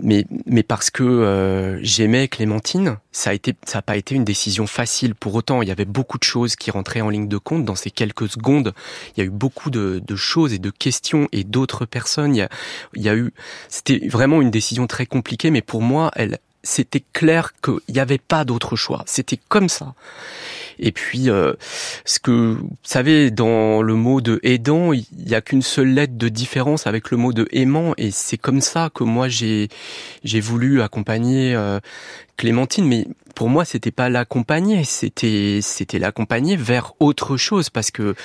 mais 0.01 0.25
mais 0.46 0.63
parce 0.63 0.89
que 0.89 1.03
euh, 1.03 1.79
j'aimais 1.84 2.27
Clémentine, 2.27 2.98
ça 3.12 3.31
a 3.31 3.34
été 3.34 3.55
ça 3.65 3.79
a 3.79 3.81
pas 3.81 3.98
été 3.98 4.15
une 4.15 4.24
décision 4.24 4.65
facile. 4.67 5.13
Pour 5.15 5.36
autant, 5.36 5.62
il 5.62 5.67
y 5.67 5.72
avait 5.72 5.86
beaucoup 5.86 6.17
de 6.17 6.24
choses 6.24 6.55
qui 6.55 6.72
rentraient 6.72 7.01
en 7.01 7.10
ligne 7.10 7.27
de 7.27 7.38
compte 7.38 7.65
dans 7.65 7.75
ces 7.75 7.91
quelques 7.91 8.29
secondes. 8.29 8.74
Il 9.15 9.19
y 9.19 9.24
a 9.24 9.25
eu 9.25 9.29
beaucoup 9.31 9.69
de, 9.69 10.01
de 10.05 10.15
choses 10.15 10.53
et 10.53 10.60
de 10.60 10.69
questions 10.69 11.27
et 11.31 11.43
d'autres 11.43 11.86
personnes. 11.86 12.36
Il 12.36 12.39
y 12.39 12.43
a, 12.43 12.50
il 12.96 13.01
y 13.01 13.10
a 13.10 13.15
eu 13.15 13.34
c'était 13.67 14.08
vraiment 14.08 14.41
une 14.41 14.51
décision 14.51 14.88
très 14.88 15.05
compliquée, 15.05 15.51
mais 15.51 15.62
pour 15.62 15.81
moi, 15.81 16.12
elle 16.15 16.39
c'était 16.63 17.03
clair 17.13 17.53
qu'il 17.63 17.79
n'y 17.89 18.00
avait 18.00 18.17
pas 18.17 18.46
d'autre 18.46 18.75
choix. 18.75 19.03
C'était 19.05 19.39
comme 19.48 19.69
ça. 19.69 19.93
Et 20.79 20.91
puis, 20.91 21.29
euh, 21.29 21.53
ce 22.05 22.19
que 22.19 22.31
vous 22.31 22.69
savez, 22.83 23.31
dans 23.31 23.81
le 23.81 23.95
mot 23.95 24.21
de 24.21 24.39
aidant, 24.43 24.93
il 24.93 25.05
n'y 25.13 25.36
a 25.36 25.41
qu'une 25.41 25.62
seule 25.62 25.89
lettre 25.89 26.17
de 26.17 26.29
différence 26.29 26.88
avec 26.88 27.12
le 27.12 27.17
mot 27.17 27.33
de 27.33 27.48
aimant, 27.51 27.93
et 27.98 28.12
c'est 28.12 28.38
comme 28.38 28.62
ça 28.62 28.89
que 28.93 29.03
moi 29.03 29.27
j'ai 29.27 29.69
voulu 30.24 30.81
accompagner 30.81 31.53
euh, 31.55 31.79
Clémentine, 32.39 32.86
mais 32.86 33.05
pour 33.36 33.50
moi, 33.50 33.65
c'était 33.65 33.91
pas 33.91 34.10
l'accompagner, 34.10 34.84
c'était 34.86 35.60
c'était 35.62 36.00
l'accompagner 36.00 36.55
vers 36.55 36.93
autre 37.00 37.36
chose 37.36 37.69
parce 37.69 37.91
que 37.91 38.15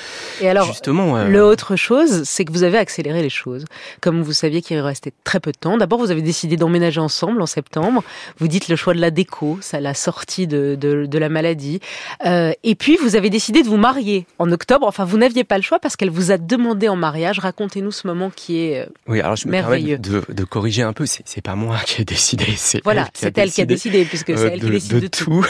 et 0.40 0.48
alors, 0.48 0.66
justement 0.66 1.16
euh... 1.16 1.28
le 1.28 1.42
autre 1.44 1.74
chose, 1.74 2.22
c'est 2.24 2.44
que 2.44 2.52
vous 2.52 2.62
avez 2.62 2.78
accéléré 2.78 3.22
les 3.22 3.28
choses. 3.28 3.64
Comme 4.00 4.22
vous 4.22 4.32
saviez 4.32 4.62
qu'il 4.62 4.78
restait 4.78 5.12
très 5.24 5.40
peu 5.40 5.50
de 5.50 5.56
temps. 5.56 5.76
D'abord, 5.76 5.98
vous 5.98 6.12
avez 6.12 6.22
décidé 6.22 6.56
d'emménager 6.56 7.00
ensemble 7.00 7.42
en 7.42 7.46
septembre. 7.46 8.04
Vous 8.38 8.46
dites 8.46 8.68
le 8.68 8.76
choix 8.76 8.94
de 8.94 9.00
la 9.00 9.10
déco, 9.10 9.58
ça 9.60 9.80
la 9.80 9.94
sortie 9.94 10.46
de, 10.46 10.76
de, 10.80 11.06
de 11.06 11.18
la 11.18 11.28
maladie. 11.28 11.80
Euh, 12.24 12.52
et 12.62 12.76
puis 12.76 12.96
vous 12.96 13.16
avez 13.16 13.30
décidé 13.30 13.62
de 13.62 13.68
vous 13.68 13.76
marier 13.76 14.26
en 14.38 14.50
octobre. 14.52 14.86
Enfin, 14.86 15.04
vous 15.04 15.18
n'aviez 15.18 15.42
pas 15.42 15.56
le 15.56 15.62
choix 15.62 15.80
parce 15.80 15.96
qu'elle 15.96 16.10
vous 16.10 16.30
a 16.30 16.38
demandé 16.38 16.88
en 16.88 16.96
mariage. 16.96 17.40
Racontez-nous 17.40 17.92
ce 17.92 18.06
moment 18.06 18.30
qui 18.30 18.60
est 18.60 18.80
euh, 18.80 18.86
oui. 19.08 19.20
Alors 19.20 19.34
je 19.36 19.46
me 19.46 19.52
merveilleux. 19.52 19.98
de, 19.98 20.22
de 20.28 20.44
corriger 20.44 20.82
un 20.82 20.92
peu. 20.92 21.04
C'est 21.06 21.42
pas 21.42 21.56
moi 21.56 21.78
qui 21.86 22.02
ai 22.02 22.04
décidé. 22.04 22.46
Voilà, 22.84 23.08
c'est 23.12 23.36
elle 23.38 23.50
qui 23.50 23.60
a 23.60 23.66
décidé 23.66 24.03
Puisque 24.08 24.36
c'est 24.36 24.52
elle 24.54 24.60
qui 24.60 24.70
décide 24.70 25.00
de, 25.00 25.06
tout. 25.08 25.44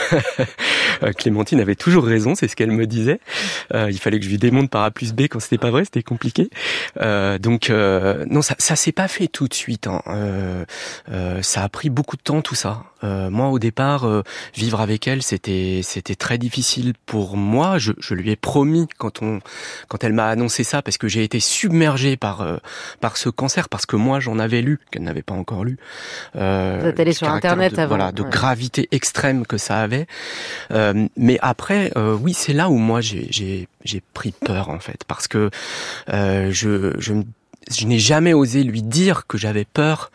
Clémentine 1.19 1.61
avait 1.61 1.75
toujours 1.75 2.05
raison, 2.05 2.35
c'est 2.35 2.49
ce 2.49 2.57
qu'elle 2.57 2.71
me 2.71 2.87
disait. 2.87 3.21
il 3.73 3.99
fallait 3.99 4.19
que 4.19 4.25
je 4.25 4.31
lui 4.31 4.39
démonte 4.39 4.71
par 4.71 4.85
A 4.85 4.91
plus 4.91 5.13
B 5.13 5.23
quand 5.23 5.41
c'était 5.41 5.59
pas 5.59 5.71
vrai, 5.71 5.85
c'était 5.85 6.03
compliqué. 6.03 6.51
donc 7.41 7.71
non, 7.71 8.43
ça, 8.43 8.55
ça 8.59 8.77
s'est 8.77 8.93
pas 8.93 9.09
fait 9.09 9.29
tout 9.29 9.49
de 9.49 9.55
suite. 9.55 9.87
Hein. 9.87 10.03
ça 11.43 11.63
a 11.63 11.69
pris 11.69 11.91
beaucoup 11.91 12.17
de 12.17 12.23
temps 12.23 12.43
tout 12.43 12.55
ça. 12.55 12.85
moi, 13.03 13.49
au 13.49 13.59
départ, 13.59 14.23
vivre 14.55 14.81
avec 14.81 15.09
elle, 15.09 15.23
c'était 15.23 15.81
c'était 15.83 16.15
très 16.15 16.39
difficile 16.39 16.95
pour 17.07 17.37
moi. 17.37 17.79
Je, 17.79 17.93
je 17.99 18.15
lui 18.15 18.31
ai 18.31 18.37
promis 18.37 18.87
quand 18.99 19.23
on 19.23 19.41
quand 19.89 20.05
elle 20.05 20.13
m'a 20.13 20.29
annoncé 20.29 20.65
ça, 20.65 20.83
parce 20.83 20.99
que 20.99 21.09
j'ai 21.09 21.25
été 21.25 21.41
submergé 21.41 22.17
par 22.17 22.47
par 23.01 23.17
ce 23.17 23.29
cancer, 23.29 23.69
parce 23.69 23.87
que 23.87 23.97
moi 23.97 24.21
j'en 24.21 24.39
avais 24.39 24.63
lu, 24.63 24.79
qu'elle 24.91 25.03
n'avait 25.03 25.23
pas 25.23 25.35
encore 25.35 25.65
lu. 25.65 25.79
Euh, 26.37 26.79
Vous 26.81 26.87
êtes 26.89 27.01
allé 27.01 27.13
sur 27.13 27.29
Internet 27.29 27.75
de, 27.75 27.81
avant. 27.81 27.97
Voilà, 27.97 28.13
de 28.13 28.23
gravité 28.45 28.89
extrême 28.91 29.47
que 29.47 29.57
ça 29.57 29.81
avait. 29.81 30.07
Euh, 30.71 31.09
mais 31.17 31.39
après, 31.41 31.93
euh, 31.97 32.15
oui, 32.15 32.35
c'est 32.35 32.53
là 32.53 32.69
où 32.69 32.77
moi 32.77 33.01
j'ai 33.01 34.03
pris 34.13 34.33
peur 34.33 34.69
en 34.69 34.81
fait, 34.81 35.01
parce 35.09 35.29
que 35.29 35.51
euh, 36.11 36.51
je, 36.53 36.93
je, 36.99 37.15
je 37.71 37.87
n'ai 37.87 37.99
jamais 37.99 38.35
osé 38.35 38.63
lui 38.63 38.83
dire 38.83 39.27
que 39.27 39.39
j'avais 39.39 39.65
peur 39.65 40.11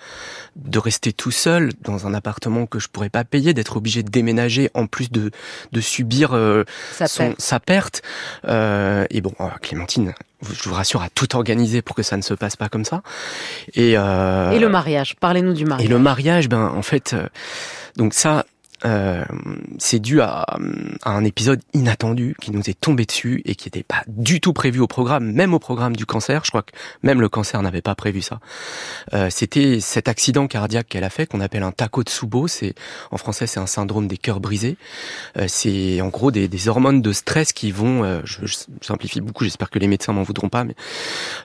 de 0.55 0.79
rester 0.79 1.13
tout 1.13 1.31
seul 1.31 1.71
dans 1.81 2.07
un 2.07 2.13
appartement 2.13 2.65
que 2.65 2.79
je 2.79 2.87
pourrais 2.87 3.09
pas 3.09 3.23
payer, 3.23 3.53
d'être 3.53 3.77
obligé 3.77 4.03
de 4.03 4.09
déménager 4.09 4.69
en 4.73 4.87
plus 4.87 5.11
de, 5.11 5.31
de 5.71 5.81
subir 5.81 6.33
euh, 6.33 6.63
sa, 6.91 7.07
son, 7.07 7.27
perte. 7.27 7.41
sa 7.41 7.59
perte. 7.59 8.01
Euh, 8.45 9.05
et 9.09 9.21
bon, 9.21 9.33
Clémentine, 9.61 10.13
je 10.41 10.69
vous 10.69 10.75
rassure, 10.75 11.01
a 11.01 11.09
tout 11.09 11.35
organisé 11.35 11.81
pour 11.81 11.95
que 11.95 12.03
ça 12.03 12.17
ne 12.17 12.21
se 12.21 12.33
passe 12.33 12.55
pas 12.55 12.69
comme 12.69 12.85
ça. 12.85 13.01
Et, 13.73 13.97
euh, 13.97 14.51
et 14.51 14.59
le 14.59 14.69
mariage, 14.69 15.15
parlez-nous 15.19 15.53
du 15.53 15.65
mariage. 15.65 15.85
Et 15.85 15.89
le 15.89 15.99
mariage, 15.99 16.49
ben 16.49 16.65
en 16.65 16.81
fait, 16.81 17.13
euh, 17.13 17.27
donc 17.95 18.13
ça, 18.13 18.45
euh, 18.85 19.23
c'est 19.77 19.99
dû 19.99 20.21
à, 20.21 20.45
à, 21.03 21.11
un 21.11 21.23
épisode 21.23 21.61
inattendu 21.73 22.35
qui 22.41 22.51
nous 22.51 22.69
est 22.69 22.79
tombé 22.79 23.05
dessus 23.05 23.41
et 23.45 23.55
qui 23.55 23.67
n'était 23.67 23.83
pas 23.83 24.03
du 24.07 24.39
tout 24.41 24.53
prévu 24.53 24.79
au 24.79 24.87
programme, 24.87 25.31
même 25.31 25.53
au 25.53 25.59
programme 25.59 25.95
du 25.95 26.05
cancer. 26.05 26.43
Je 26.45 26.51
crois 26.51 26.63
que 26.63 26.71
même 27.03 27.21
le 27.21 27.29
cancer 27.29 27.61
n'avait 27.61 27.81
pas 27.81 27.95
prévu 27.95 28.21
ça. 28.21 28.39
Euh, 29.13 29.29
C'était 29.29 29.79
cet 29.79 30.07
accident 30.07 30.47
cardiaque 30.47 30.87
qu'elle 30.87 31.03
a 31.03 31.09
fait, 31.09 31.25
qu'on 31.25 31.41
appelle 31.41 31.63
un 31.63 31.71
Takotsubo. 31.71 32.47
C'est 32.47 32.75
en 33.11 33.17
français, 33.17 33.47
c'est 33.47 33.59
un 33.59 33.67
syndrome 33.67 34.07
des 34.07 34.17
cœurs 34.17 34.39
brisés. 34.39 34.77
Euh, 35.37 35.45
c'est 35.47 36.01
en 36.01 36.09
gros 36.09 36.31
des, 36.31 36.47
des, 36.47 36.67
hormones 36.67 37.01
de 37.01 37.13
stress 37.13 37.53
qui 37.53 37.71
vont, 37.71 38.03
euh, 38.03 38.21
je, 38.25 38.45
je, 38.45 38.55
simplifie 38.81 39.21
beaucoup, 39.21 39.43
j'espère 39.43 39.69
que 39.69 39.79
les 39.79 39.87
médecins 39.87 40.13
m'en 40.13 40.23
voudront 40.23 40.49
pas, 40.49 40.63
mais 40.63 40.75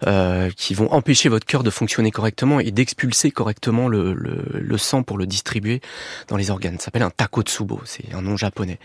euh, 0.07 0.51
qui 0.57 0.75
vont 0.75 0.93
empêcher 0.93 1.29
votre 1.29 1.47
cœur 1.47 1.63
de 1.63 1.71
fonctionner 1.71 2.11
correctement 2.11 2.61
et 2.61 2.71
d'expulser 2.71 3.31
correctement 3.31 3.89
le, 3.89 4.13
le, 4.15 4.45
le, 4.53 4.79
sang 4.79 5.03
pour 5.03 5.19
le 5.19 5.27
distribuer 5.27 5.81
dans 6.29 6.37
les 6.37 6.51
organes. 6.51 6.79
Ça 6.79 6.87
s'appelle 6.87 7.03
un 7.03 7.11
Takotsubo, 7.25 7.81
c'est 7.85 8.15
un 8.15 8.23
nom 8.23 8.37
japonais. 8.37 8.79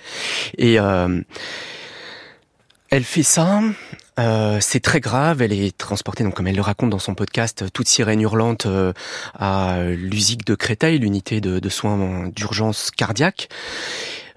Et 0.58 0.80
euh, 0.80 1.22
elle 2.90 3.04
fait 3.04 3.24
ça, 3.24 3.62
euh, 4.20 4.58
c'est 4.62 4.80
très 4.80 5.00
grave, 5.00 5.42
elle 5.42 5.54
est 5.54 5.78
transportée, 5.78 6.24
donc 6.24 6.36
comme 6.36 6.48
elle 6.48 6.56
le 6.56 6.62
raconte 6.62 6.90
dans 6.90 7.00
son 7.00 7.16
podcast, 7.16 7.66
toute 7.74 7.88
sirène 7.88 8.22
hurlante 8.22 8.66
euh, 8.66 8.94
à 9.38 9.80
l'USIC 9.84 10.46
de 10.46 10.56
Créteil, 10.56 11.00
l'unité 11.00 11.42
de, 11.42 11.70
soins 11.70 12.30
d'urgence 12.36 12.92
cardiaque. 12.92 13.50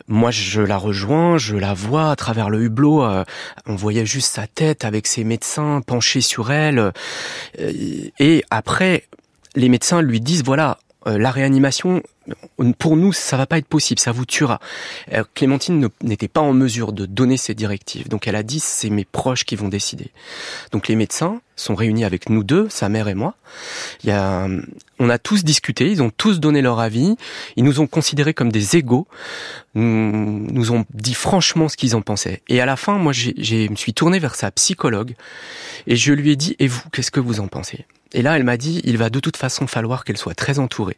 Moi, 0.09 0.33
je 0.33 0.61
la 0.61 0.77
rejoins, 0.77 1.39
je 1.39 1.57
la 1.57 1.75
vois 1.75 2.11
à 2.11 2.17
travers 2.17 2.51
le 2.51 2.63
hublot. 2.63 3.05
Euh, 3.05 3.25
on 3.67 3.77
voyait 3.77 4.05
juste 4.05 4.35
sa 4.35 4.49
tête 4.49 4.85
avec 4.85 5.07
ses 5.07 5.23
médecins 5.23 5.81
penchés 5.87 6.21
sur 6.21 6.51
elle. 6.51 6.93
et 7.57 8.45
après, 8.51 9.05
les 9.55 9.69
médecins 9.69 10.03
lui 10.03 10.21
disent 10.21 10.43
voilà, 10.45 10.79
la 11.07 11.31
réanimation, 11.31 12.03
pour 12.79 12.97
nous, 12.97 13.13
ça 13.13 13.37
va 13.37 13.47
pas 13.47 13.59
être 13.59 13.67
possible, 13.67 13.99
ça 13.99 14.13
vous 14.13 14.27
tuera. 14.27 14.61
Euh, 15.13 15.25
Clémentine 15.35 15.89
n'était 16.03 16.29
pas 16.29 16.41
en 16.41 16.53
mesure 16.53 16.93
de 16.93 17.07
donner 17.07 17.37
ces 17.37 17.55
directives, 17.55 18.09
donc 18.09 18.27
elle 18.27 18.37
a 18.37 18.43
dit 18.43 18.61
c'est 18.61 18.91
mes 18.91 19.05
proches 19.05 19.45
qui 19.45 19.57
vont 19.57 19.69
décider. 19.69 20.11
Donc 20.71 20.89
les 20.89 20.97
médecins 20.97 21.41
sont 21.57 21.75
réunis 21.75 22.05
avec 22.05 22.29
nous 22.29 22.45
deux, 22.45 22.69
sa 22.69 22.89
mère 22.89 23.09
et 23.09 23.15
moi. 23.15 23.35
Il 24.03 24.09
y 24.09 24.13
a, 24.13 24.49
on 24.99 25.11
a 25.11 25.19
tous 25.19 25.45
discuté, 25.45 25.91
ils 25.91 26.03
ont 26.03 26.11
tous 26.11 26.41
donné 26.41 26.63
leur 26.63 26.79
avis, 26.79 27.17
ils 27.57 27.65
nous 27.65 27.81
ont 27.81 27.87
considérés 27.87 28.35
comme 28.35 28.53
des 28.53 28.77
égaux, 28.77 29.07
nous, 29.75 30.47
nous 30.51 30.73
ont 30.73 30.85
dit 30.95 31.15
franchement 31.15 31.69
ce 31.69 31.77
qu'ils 31.77 31.97
en 31.97 32.03
pensaient. 32.03 32.43
Et 32.49 32.61
à 32.61 32.67
la 32.67 32.77
fin, 32.77 32.99
moi, 32.99 33.13
je 33.13 33.69
me 33.69 33.77
suis 33.77 33.95
tourné 33.95 34.19
vers 34.19 34.35
sa 34.35 34.51
psychologue 34.51 35.15
et 35.87 35.97
je 35.97 36.13
lui 36.13 36.31
ai 36.31 36.37
dit 36.37 36.57
et 36.59 36.69
vous, 36.69 36.83
qu'est-ce 36.93 37.11
que 37.11 37.21
vous 37.21 37.41
en 37.41 37.49
pensez? 37.49 37.87
Et 38.14 38.23
là, 38.23 38.37
elle 38.37 38.45
m'a 38.45 38.57
dit, 38.57 38.81
il 38.85 38.99
va 38.99 39.11
de 39.11 39.21
toute 39.21 39.37
façon 39.37 39.66
falloir 39.66 40.04
qu'elle 40.04 40.16
soit 40.16 40.35
très 40.35 40.59
entourée. 40.59 40.97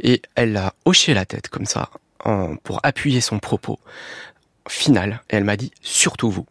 Et 0.00 0.22
elle 0.34 0.56
a 0.56 0.74
hoché 0.84 1.14
la 1.14 1.24
tête 1.24 1.48
comme 1.48 1.66
ça, 1.66 1.90
en, 2.24 2.56
pour 2.56 2.80
appuyer 2.82 3.20
son 3.20 3.38
propos 3.38 3.78
final. 4.68 5.22
Et 5.30 5.36
elle 5.36 5.44
m'a 5.44 5.56
dit, 5.56 5.72
surtout 5.82 6.30
vous. 6.30 6.46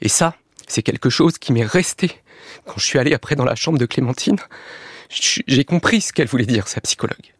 Et 0.00 0.08
ça, 0.08 0.34
c'est 0.66 0.82
quelque 0.82 1.10
chose 1.10 1.38
qui 1.38 1.52
m'est 1.52 1.64
resté. 1.64 2.12
Quand 2.66 2.78
je 2.78 2.84
suis 2.84 2.98
allé 2.98 3.14
après 3.14 3.34
dans 3.34 3.44
la 3.44 3.54
chambre 3.54 3.78
de 3.78 3.86
Clémentine, 3.86 4.38
j'ai 5.10 5.64
compris 5.64 6.00
ce 6.00 6.12
qu'elle 6.12 6.28
voulait 6.28 6.46
dire, 6.46 6.68
sa 6.68 6.80
psychologue. 6.80 7.34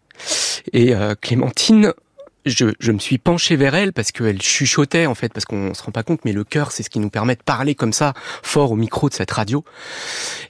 Et 0.72 0.94
euh, 0.94 1.14
Clémentine, 1.20 1.92
je, 2.48 2.66
je, 2.78 2.92
me 2.92 2.98
suis 2.98 3.18
penché 3.18 3.56
vers 3.56 3.74
elle 3.74 3.92
parce 3.92 4.12
qu'elle 4.12 4.40
chuchotait 4.42 5.06
en 5.06 5.14
fait, 5.14 5.32
parce 5.32 5.44
qu'on 5.44 5.74
se 5.74 5.82
rend 5.82 5.92
pas 5.92 6.02
compte, 6.02 6.24
mais 6.24 6.32
le 6.32 6.44
cœur, 6.44 6.72
c'est 6.72 6.82
ce 6.82 6.90
qui 6.90 6.98
nous 6.98 7.10
permet 7.10 7.34
de 7.34 7.42
parler 7.42 7.74
comme 7.74 7.92
ça, 7.92 8.14
fort 8.42 8.72
au 8.72 8.76
micro 8.76 9.08
de 9.08 9.14
cette 9.14 9.30
radio. 9.30 9.64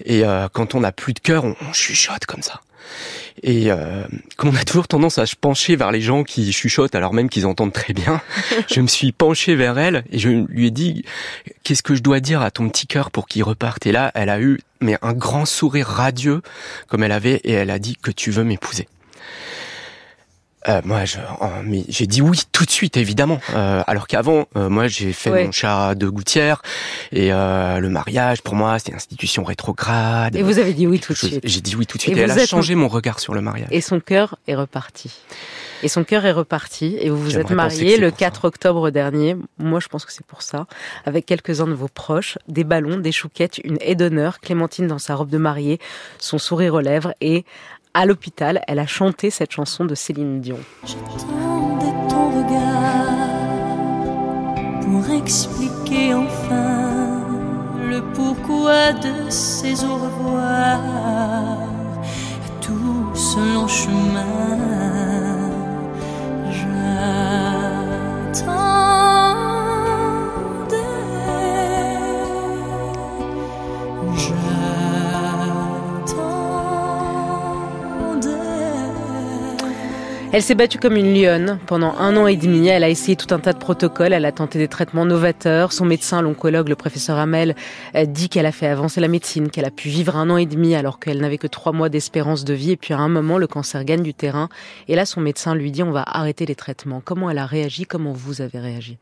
Et 0.04 0.24
euh, 0.24 0.48
quand 0.52 0.74
on 0.74 0.80
n'a 0.80 0.92
plus 0.92 1.14
de 1.14 1.20
cœur, 1.20 1.44
on, 1.44 1.54
on, 1.60 1.72
chuchote 1.72 2.26
comme 2.26 2.42
ça. 2.42 2.60
Et 3.42 3.70
euh, 3.70 4.02
comme 4.36 4.50
on 4.50 4.56
a 4.56 4.64
toujours 4.64 4.88
tendance 4.88 5.18
à 5.18 5.26
se 5.26 5.36
pencher 5.36 5.76
vers 5.76 5.92
les 5.92 6.00
gens 6.00 6.24
qui 6.24 6.52
chuchotent 6.52 6.94
alors 6.94 7.12
même 7.12 7.28
qu'ils 7.28 7.46
entendent 7.46 7.72
très 7.72 7.92
bien, 7.92 8.20
je 8.72 8.80
me 8.80 8.86
suis 8.86 9.12
penché 9.12 9.54
vers 9.54 9.78
elle 9.78 10.04
et 10.10 10.18
je 10.18 10.28
lui 10.28 10.66
ai 10.66 10.70
dit 10.70 11.04
qu'est-ce 11.62 11.82
que 11.82 11.94
je 11.94 12.02
dois 12.02 12.20
dire 12.20 12.42
à 12.42 12.50
ton 12.50 12.68
petit 12.68 12.86
cœur 12.86 13.10
pour 13.10 13.28
qu'il 13.28 13.44
reparte? 13.44 13.86
Et 13.86 13.92
là, 13.92 14.10
elle 14.14 14.30
a 14.30 14.40
eu 14.40 14.58
mais 14.80 14.96
un 15.02 15.12
grand 15.12 15.44
sourire 15.44 15.86
radieux 15.86 16.42
comme 16.88 17.02
elle 17.02 17.12
avait 17.12 17.40
et 17.44 17.52
elle 17.52 17.70
a 17.70 17.78
dit 17.78 17.96
que 17.96 18.10
tu 18.10 18.30
veux 18.30 18.44
m'épouser. 18.44 18.88
Euh, 20.68 20.80
moi, 20.84 21.04
je, 21.04 21.18
oh, 21.40 21.46
mais 21.64 21.84
j'ai 21.88 22.06
dit 22.06 22.20
oui 22.20 22.40
tout 22.52 22.64
de 22.64 22.70
suite, 22.70 22.96
évidemment. 22.96 23.40
Euh, 23.54 23.82
alors 23.86 24.06
qu'avant, 24.06 24.46
euh, 24.56 24.68
moi, 24.68 24.86
j'ai 24.88 25.12
fait 25.12 25.30
ouais. 25.30 25.44
mon 25.46 25.52
chat 25.52 25.94
de 25.94 26.08
gouttière 26.08 26.62
et 27.12 27.32
euh, 27.32 27.78
le 27.78 27.88
mariage, 27.88 28.42
pour 28.42 28.54
moi, 28.54 28.78
c'était 28.78 28.90
une 28.90 28.96
institution 28.96 29.44
rétrograde. 29.44 30.36
Et 30.36 30.42
vous 30.42 30.58
avez 30.58 30.74
dit 30.74 30.86
oui 30.86 31.00
tout 31.00 31.12
de 31.12 31.18
suite. 31.18 31.40
J'ai 31.44 31.60
dit 31.60 31.76
oui 31.76 31.86
tout 31.86 31.96
de 31.96 32.02
suite. 32.02 32.16
Et, 32.16 32.20
et 32.20 32.22
elle 32.24 32.30
a 32.30 32.46
changé 32.46 32.74
mon 32.74 32.88
regard 32.88 33.20
sur 33.20 33.34
le 33.34 33.40
mariage. 33.40 33.68
Et 33.70 33.80
son 33.80 34.00
cœur 34.00 34.36
est 34.46 34.54
reparti. 34.54 35.10
Et 35.82 35.88
son 35.88 36.04
cœur 36.04 36.26
est 36.26 36.32
reparti. 36.32 36.96
Et 37.00 37.10
vous 37.10 37.22
vous 37.22 37.38
êtes 37.38 37.50
mariés 37.50 37.96
le 37.96 38.10
4 38.10 38.40
ça. 38.40 38.48
octobre 38.48 38.90
dernier. 38.90 39.36
Moi, 39.58 39.80
je 39.80 39.88
pense 39.88 40.04
que 40.04 40.12
c'est 40.12 40.26
pour 40.26 40.42
ça. 40.42 40.66
Avec 41.06 41.26
quelques-uns 41.26 41.66
de 41.66 41.74
vos 41.74 41.88
proches, 41.88 42.38
des 42.48 42.64
ballons, 42.64 42.98
des 42.98 43.12
chouquettes, 43.12 43.58
une 43.64 43.78
haie 43.80 43.94
d'honneur, 43.94 44.40
Clémentine 44.40 44.86
dans 44.86 44.98
sa 44.98 45.14
robe 45.14 45.30
de 45.30 45.38
mariée, 45.38 45.78
son 46.18 46.38
sourire 46.38 46.74
aux 46.74 46.80
lèvres 46.80 47.14
et 47.20 47.44
à 47.98 48.06
l'hôpital, 48.06 48.62
elle 48.68 48.78
a 48.78 48.86
chanté 48.86 49.28
cette 49.28 49.50
chanson 49.50 49.84
de 49.84 49.96
Céline 49.96 50.40
Dion. 50.40 50.60
J'attendais 50.84 51.92
ton 52.08 52.30
regard 52.30 53.18
pour 54.82 55.14
expliquer 55.16 56.14
enfin 56.14 57.26
le 57.90 58.00
pourquoi 58.14 58.92
de 58.92 59.28
ces 59.28 59.82
au 59.82 59.96
revoir 59.96 60.78
à 60.78 62.60
tout 62.60 63.10
ce 63.16 63.54
long 63.54 63.66
chemin. 63.66 64.68
Elle 80.30 80.42
s'est 80.42 80.54
battue 80.54 80.78
comme 80.78 80.96
une 80.96 81.14
lionne 81.14 81.58
pendant 81.66 81.96
un 81.96 82.14
an 82.18 82.26
et 82.26 82.36
demi. 82.36 82.68
Elle 82.68 82.84
a 82.84 82.90
essayé 82.90 83.16
tout 83.16 83.34
un 83.34 83.38
tas 83.38 83.54
de 83.54 83.58
protocoles. 83.58 84.12
Elle 84.12 84.26
a 84.26 84.30
tenté 84.30 84.58
des 84.58 84.68
traitements 84.68 85.06
novateurs. 85.06 85.72
Son 85.72 85.86
médecin, 85.86 86.20
l'oncologue, 86.20 86.68
le 86.68 86.76
professeur 86.76 87.16
Hamel, 87.16 87.56
dit 88.04 88.28
qu'elle 88.28 88.44
a 88.44 88.52
fait 88.52 88.66
avancer 88.66 89.00
la 89.00 89.08
médecine, 89.08 89.48
qu'elle 89.48 89.64
a 89.64 89.70
pu 89.70 89.88
vivre 89.88 90.16
un 90.16 90.28
an 90.28 90.36
et 90.36 90.44
demi 90.44 90.74
alors 90.74 91.00
qu'elle 91.00 91.22
n'avait 91.22 91.38
que 91.38 91.46
trois 91.46 91.72
mois 91.72 91.88
d'espérance 91.88 92.44
de 92.44 92.52
vie. 92.52 92.72
Et 92.72 92.76
puis 92.76 92.92
à 92.92 92.98
un 92.98 93.08
moment, 93.08 93.38
le 93.38 93.46
cancer 93.46 93.82
gagne 93.84 94.02
du 94.02 94.12
terrain. 94.12 94.50
Et 94.86 94.96
là, 94.96 95.06
son 95.06 95.22
médecin 95.22 95.54
lui 95.54 95.72
dit 95.72 95.82
on 95.82 95.92
va 95.92 96.04
arrêter 96.06 96.44
les 96.44 96.54
traitements. 96.54 97.00
Comment 97.02 97.30
elle 97.30 97.38
a 97.38 97.46
réagi? 97.46 97.86
Comment 97.86 98.12
vous 98.12 98.42
avez 98.42 98.58
réagi? 98.58 98.98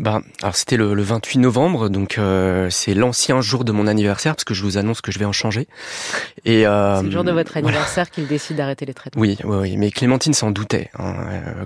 Bah, 0.00 0.22
alors 0.40 0.56
c'était 0.56 0.78
le, 0.78 0.94
le, 0.94 1.02
28 1.02 1.40
novembre, 1.40 1.90
donc 1.90 2.16
euh, 2.16 2.70
c'est 2.70 2.94
l'ancien 2.94 3.42
jour 3.42 3.66
de 3.66 3.72
mon 3.72 3.86
anniversaire 3.86 4.34
parce 4.34 4.44
que 4.44 4.54
je 4.54 4.62
vous 4.62 4.78
annonce 4.78 5.02
que 5.02 5.12
je 5.12 5.18
vais 5.18 5.26
en 5.26 5.32
changer. 5.32 5.68
Et 6.46 6.66
euh, 6.66 6.96
c'est 6.96 7.04
le 7.04 7.10
jour 7.10 7.22
de 7.22 7.32
votre 7.32 7.58
anniversaire 7.58 8.06
voilà. 8.06 8.06
qu'il 8.06 8.26
décide 8.26 8.56
d'arrêter 8.56 8.86
les 8.86 8.94
traitements. 8.94 9.20
Oui, 9.20 9.36
oui, 9.44 9.56
oui, 9.60 9.76
mais 9.76 9.90
Clémentine 9.90 10.32
s'en 10.32 10.50
doutait. 10.52 10.88
Hein. 10.98 11.14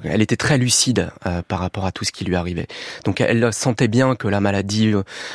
Elle 0.02 0.20
était 0.20 0.36
très 0.36 0.58
lucide 0.58 1.12
euh, 1.26 1.42
par 1.46 1.60
rapport 1.60 1.86
à 1.86 1.92
tout 1.92 2.04
ce 2.04 2.10
qui 2.10 2.24
lui 2.24 2.34
arrivait. 2.34 2.66
Donc 3.04 3.20
elle 3.20 3.52
sentait 3.52 3.86
bien 3.86 4.16
que 4.16 4.26
la 4.26 4.40
maladie, 4.40 4.92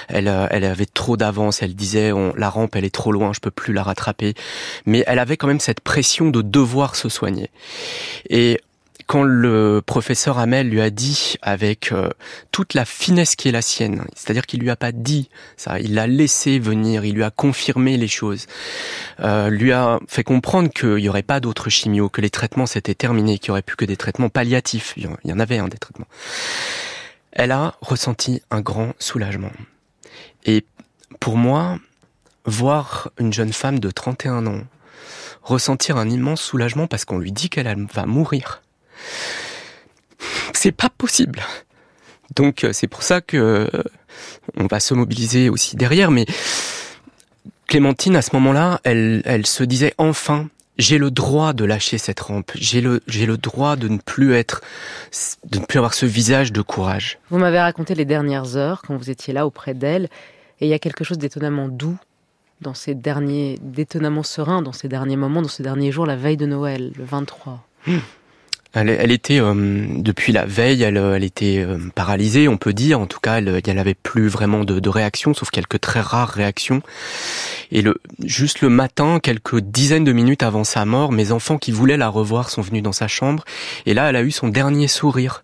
elle, 0.10 0.28
elle 0.52 0.66
avait 0.66 0.86
trop 0.86 1.16
d'avance. 1.16 1.62
Elle 1.62 1.76
disait, 1.76 2.12
on, 2.12 2.34
la 2.36 2.50
rampe, 2.50 2.76
elle 2.76 2.84
est 2.84 2.94
trop 2.94 3.14
loin, 3.14 3.32
je 3.32 3.40
peux 3.40 3.50
plus 3.50 3.72
la 3.72 3.84
rattraper. 3.84 4.34
Mais 4.86 5.06
elle 5.08 5.20
avait 5.20 5.38
quand 5.38 5.48
même 5.48 5.62
cette 5.62 5.80
pression 5.80 6.32
de 6.32 6.42
devoir 6.42 6.98
se 6.98 7.08
soigner. 7.08 7.50
Et 8.30 8.60
quand 9.10 9.24
le 9.24 9.82
professeur 9.84 10.38
Hamel 10.38 10.70
lui 10.70 10.82
a 10.82 10.92
dit 10.92 11.34
avec 11.42 11.92
euh, 11.92 12.10
toute 12.52 12.76
la 12.76 12.86
finesse 12.86 13.36
qui 13.36 13.50
est 13.50 13.52
la 13.52 13.64
sienne, 13.64 14.06
c'est-à-dire 14.16 14.46
qu'il 14.46 14.60
lui 14.60 14.70
a 14.70 14.76
pas 14.76 14.92
dit 14.92 15.32
ça, 15.58 15.80
il 15.80 15.96
l'a 15.96 16.06
laissé 16.06 16.60
venir, 16.60 17.04
il 17.06 17.16
lui 17.16 17.24
a 17.24 17.32
confirmé 17.32 17.98
les 17.98 18.08
choses, 18.08 18.46
euh, 19.22 19.50
lui 19.50 19.72
a 19.72 20.00
fait 20.08 20.24
comprendre 20.24 20.70
qu'il 20.70 21.00
y 21.00 21.10
aurait 21.10 21.24
pas 21.24 21.40
d'autres 21.40 21.72
chimio, 21.72 22.08
que 22.08 22.22
les 22.22 22.30
traitements 22.30 22.68
s'étaient 22.68 22.94
terminés, 22.94 23.40
qu'il 23.40 23.48
y 23.48 23.52
aurait 23.52 23.64
plus 23.64 23.76
que 23.76 23.86
des 23.86 23.98
traitements 23.98 24.30
palliatifs. 24.30 24.94
Il 24.96 25.10
y 25.26 25.34
en 25.34 25.40
avait 25.40 25.58
un 25.58 25.70
des 25.70 25.80
traitements. 25.80 26.08
Elle 27.32 27.52
a 27.52 27.78
ressenti 27.82 28.44
un 28.52 28.62
grand 28.62 28.94
soulagement. 29.00 29.52
Et 30.46 30.64
pour 31.20 31.36
moi, 31.36 31.80
voir 32.46 33.10
une 33.18 33.34
jeune 33.34 33.54
femme 33.54 33.80
de 33.80 33.90
31 33.90 34.46
ans 34.46 34.62
ressentir 35.42 35.98
un 35.98 36.08
immense 36.08 36.42
soulagement 36.42 36.86
parce 36.86 37.06
qu'on 37.06 37.18
lui 37.18 37.32
dit 37.32 37.50
qu'elle 37.50 37.88
va 37.92 38.06
mourir, 38.06 38.62
c'est 40.54 40.72
pas 40.72 40.90
possible. 40.90 41.42
Donc 42.36 42.64
euh, 42.64 42.74
c'est 42.74 42.88
pour 42.88 43.04
ça 43.04 43.22
que 43.22 43.38
euh, 43.38 43.84
on 44.58 44.68
va 44.68 44.80
se 44.80 44.94
mobiliser 44.94 45.50
aussi 45.50 45.76
derrière. 45.76 46.12
Mais 46.12 46.26
Clémentine, 47.68 48.16
à 48.16 48.22
ce 48.22 48.32
moment-là, 48.34 48.82
elle, 48.84 49.22
elle 49.26 49.46
se 49.46 49.64
disait 49.64 49.94
enfin, 49.98 50.50
j'ai 50.78 50.98
le 50.98 51.12
droit 51.12 51.54
de 51.54 51.66
lâcher 51.66 51.98
cette 51.98 52.20
rampe. 52.20 52.52
J'ai 52.56 52.82
le, 52.82 53.02
j'ai 53.08 53.26
le 53.26 53.38
droit 53.38 53.76
de 53.76 53.88
ne 53.88 53.98
plus 53.98 54.34
être, 54.34 54.62
de 55.46 55.60
ne 55.60 55.66
plus 55.66 55.78
avoir 55.78 55.94
ce 55.94 56.06
visage 56.06 56.52
de 56.52 56.62
courage. 56.62 57.20
Vous 57.30 57.38
m'avez 57.38 57.60
raconté 57.60 57.94
les 57.96 58.06
dernières 58.06 58.56
heures 58.56 58.82
quand 58.82 58.96
vous 58.96 59.10
étiez 59.10 59.34
là 59.34 59.46
auprès 59.46 59.74
d'elle, 59.74 60.06
et 60.62 60.66
il 60.66 60.70
y 60.70 60.74
a 60.74 60.80
quelque 60.80 61.04
chose 61.04 61.18
d'étonnamment 61.18 61.68
doux 61.68 61.98
dans 62.62 62.74
ces 62.74 62.96
derniers, 62.96 63.58
d'étonnamment 63.62 64.24
serein 64.24 64.62
dans 64.62 64.74
ces 64.74 64.88
derniers 64.88 65.16
moments, 65.16 65.42
dans 65.42 65.48
ces 65.50 65.64
derniers 65.64 65.92
jours, 65.92 66.06
la 66.06 66.16
veille 66.16 66.38
de 66.38 66.46
Noël, 66.46 66.92
le 66.98 67.04
23. 67.04 67.64
Elle, 68.74 68.90
elle 68.90 69.12
était 69.12 69.40
euh, 69.40 69.86
depuis 69.98 70.32
la 70.32 70.46
veille, 70.46 70.84
elle, 70.84 70.98
elle 70.98 71.24
était 71.24 71.58
euh, 71.58 71.80
paralysée, 71.96 72.48
on 72.48 72.58
peut 72.58 72.74
dire. 72.74 73.00
En 73.00 73.08
tout 73.08 73.20
cas, 73.20 73.40
elle, 73.40 73.62
elle 73.66 73.80
avait 73.80 73.96
plus 73.96 74.28
vraiment 74.28 74.64
de, 74.64 74.80
de 74.80 74.90
réaction, 74.90 75.34
sauf 75.34 75.50
quelques 75.50 75.82
très 75.82 76.02
rares 76.02 76.30
réactions. 76.30 76.84
Et 77.72 77.82
le, 77.82 78.00
juste 78.24 78.62
le 78.62 78.70
matin, 78.70 79.20
quelques 79.22 79.60
dizaines 79.60 80.04
de 80.04 80.12
minutes 80.12 80.44
avant 80.44 80.64
sa 80.64 80.86
mort, 80.86 81.12
mes 81.12 81.32
enfants 81.32 81.58
qui 81.58 81.72
voulaient 81.72 81.98
la 81.98 82.10
revoir 82.10 82.50
sont 82.52 82.62
venus 82.62 82.84
dans 82.84 82.92
sa 82.92 83.08
chambre. 83.08 83.44
Et 83.88 83.96
là, 83.96 84.10
elle 84.10 84.16
a 84.16 84.22
eu 84.22 84.32
son 84.32 84.50
dernier 84.50 84.88
sourire. 84.88 85.44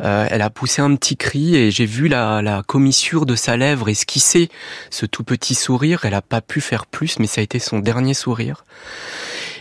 Euh, 0.00 0.26
elle 0.30 0.42
a 0.42 0.50
poussé 0.50 0.82
un 0.82 0.94
petit 0.96 1.16
cri 1.16 1.56
et 1.56 1.70
j'ai 1.70 1.86
vu 1.86 2.08
la, 2.08 2.42
la 2.42 2.62
commissure 2.62 3.26
de 3.26 3.34
sa 3.34 3.56
lèvre 3.56 3.88
esquisser 3.88 4.50
ce 4.90 5.04
tout 5.06 5.24
petit 5.24 5.54
sourire. 5.54 6.04
Elle 6.04 6.14
a 6.14 6.22
pas 6.22 6.40
pu 6.40 6.60
faire 6.60 6.86
plus, 6.86 7.18
mais 7.18 7.26
ça 7.26 7.40
a 7.40 7.44
été 7.44 7.58
son 7.58 7.78
dernier 7.78 8.14
sourire. 8.14 8.64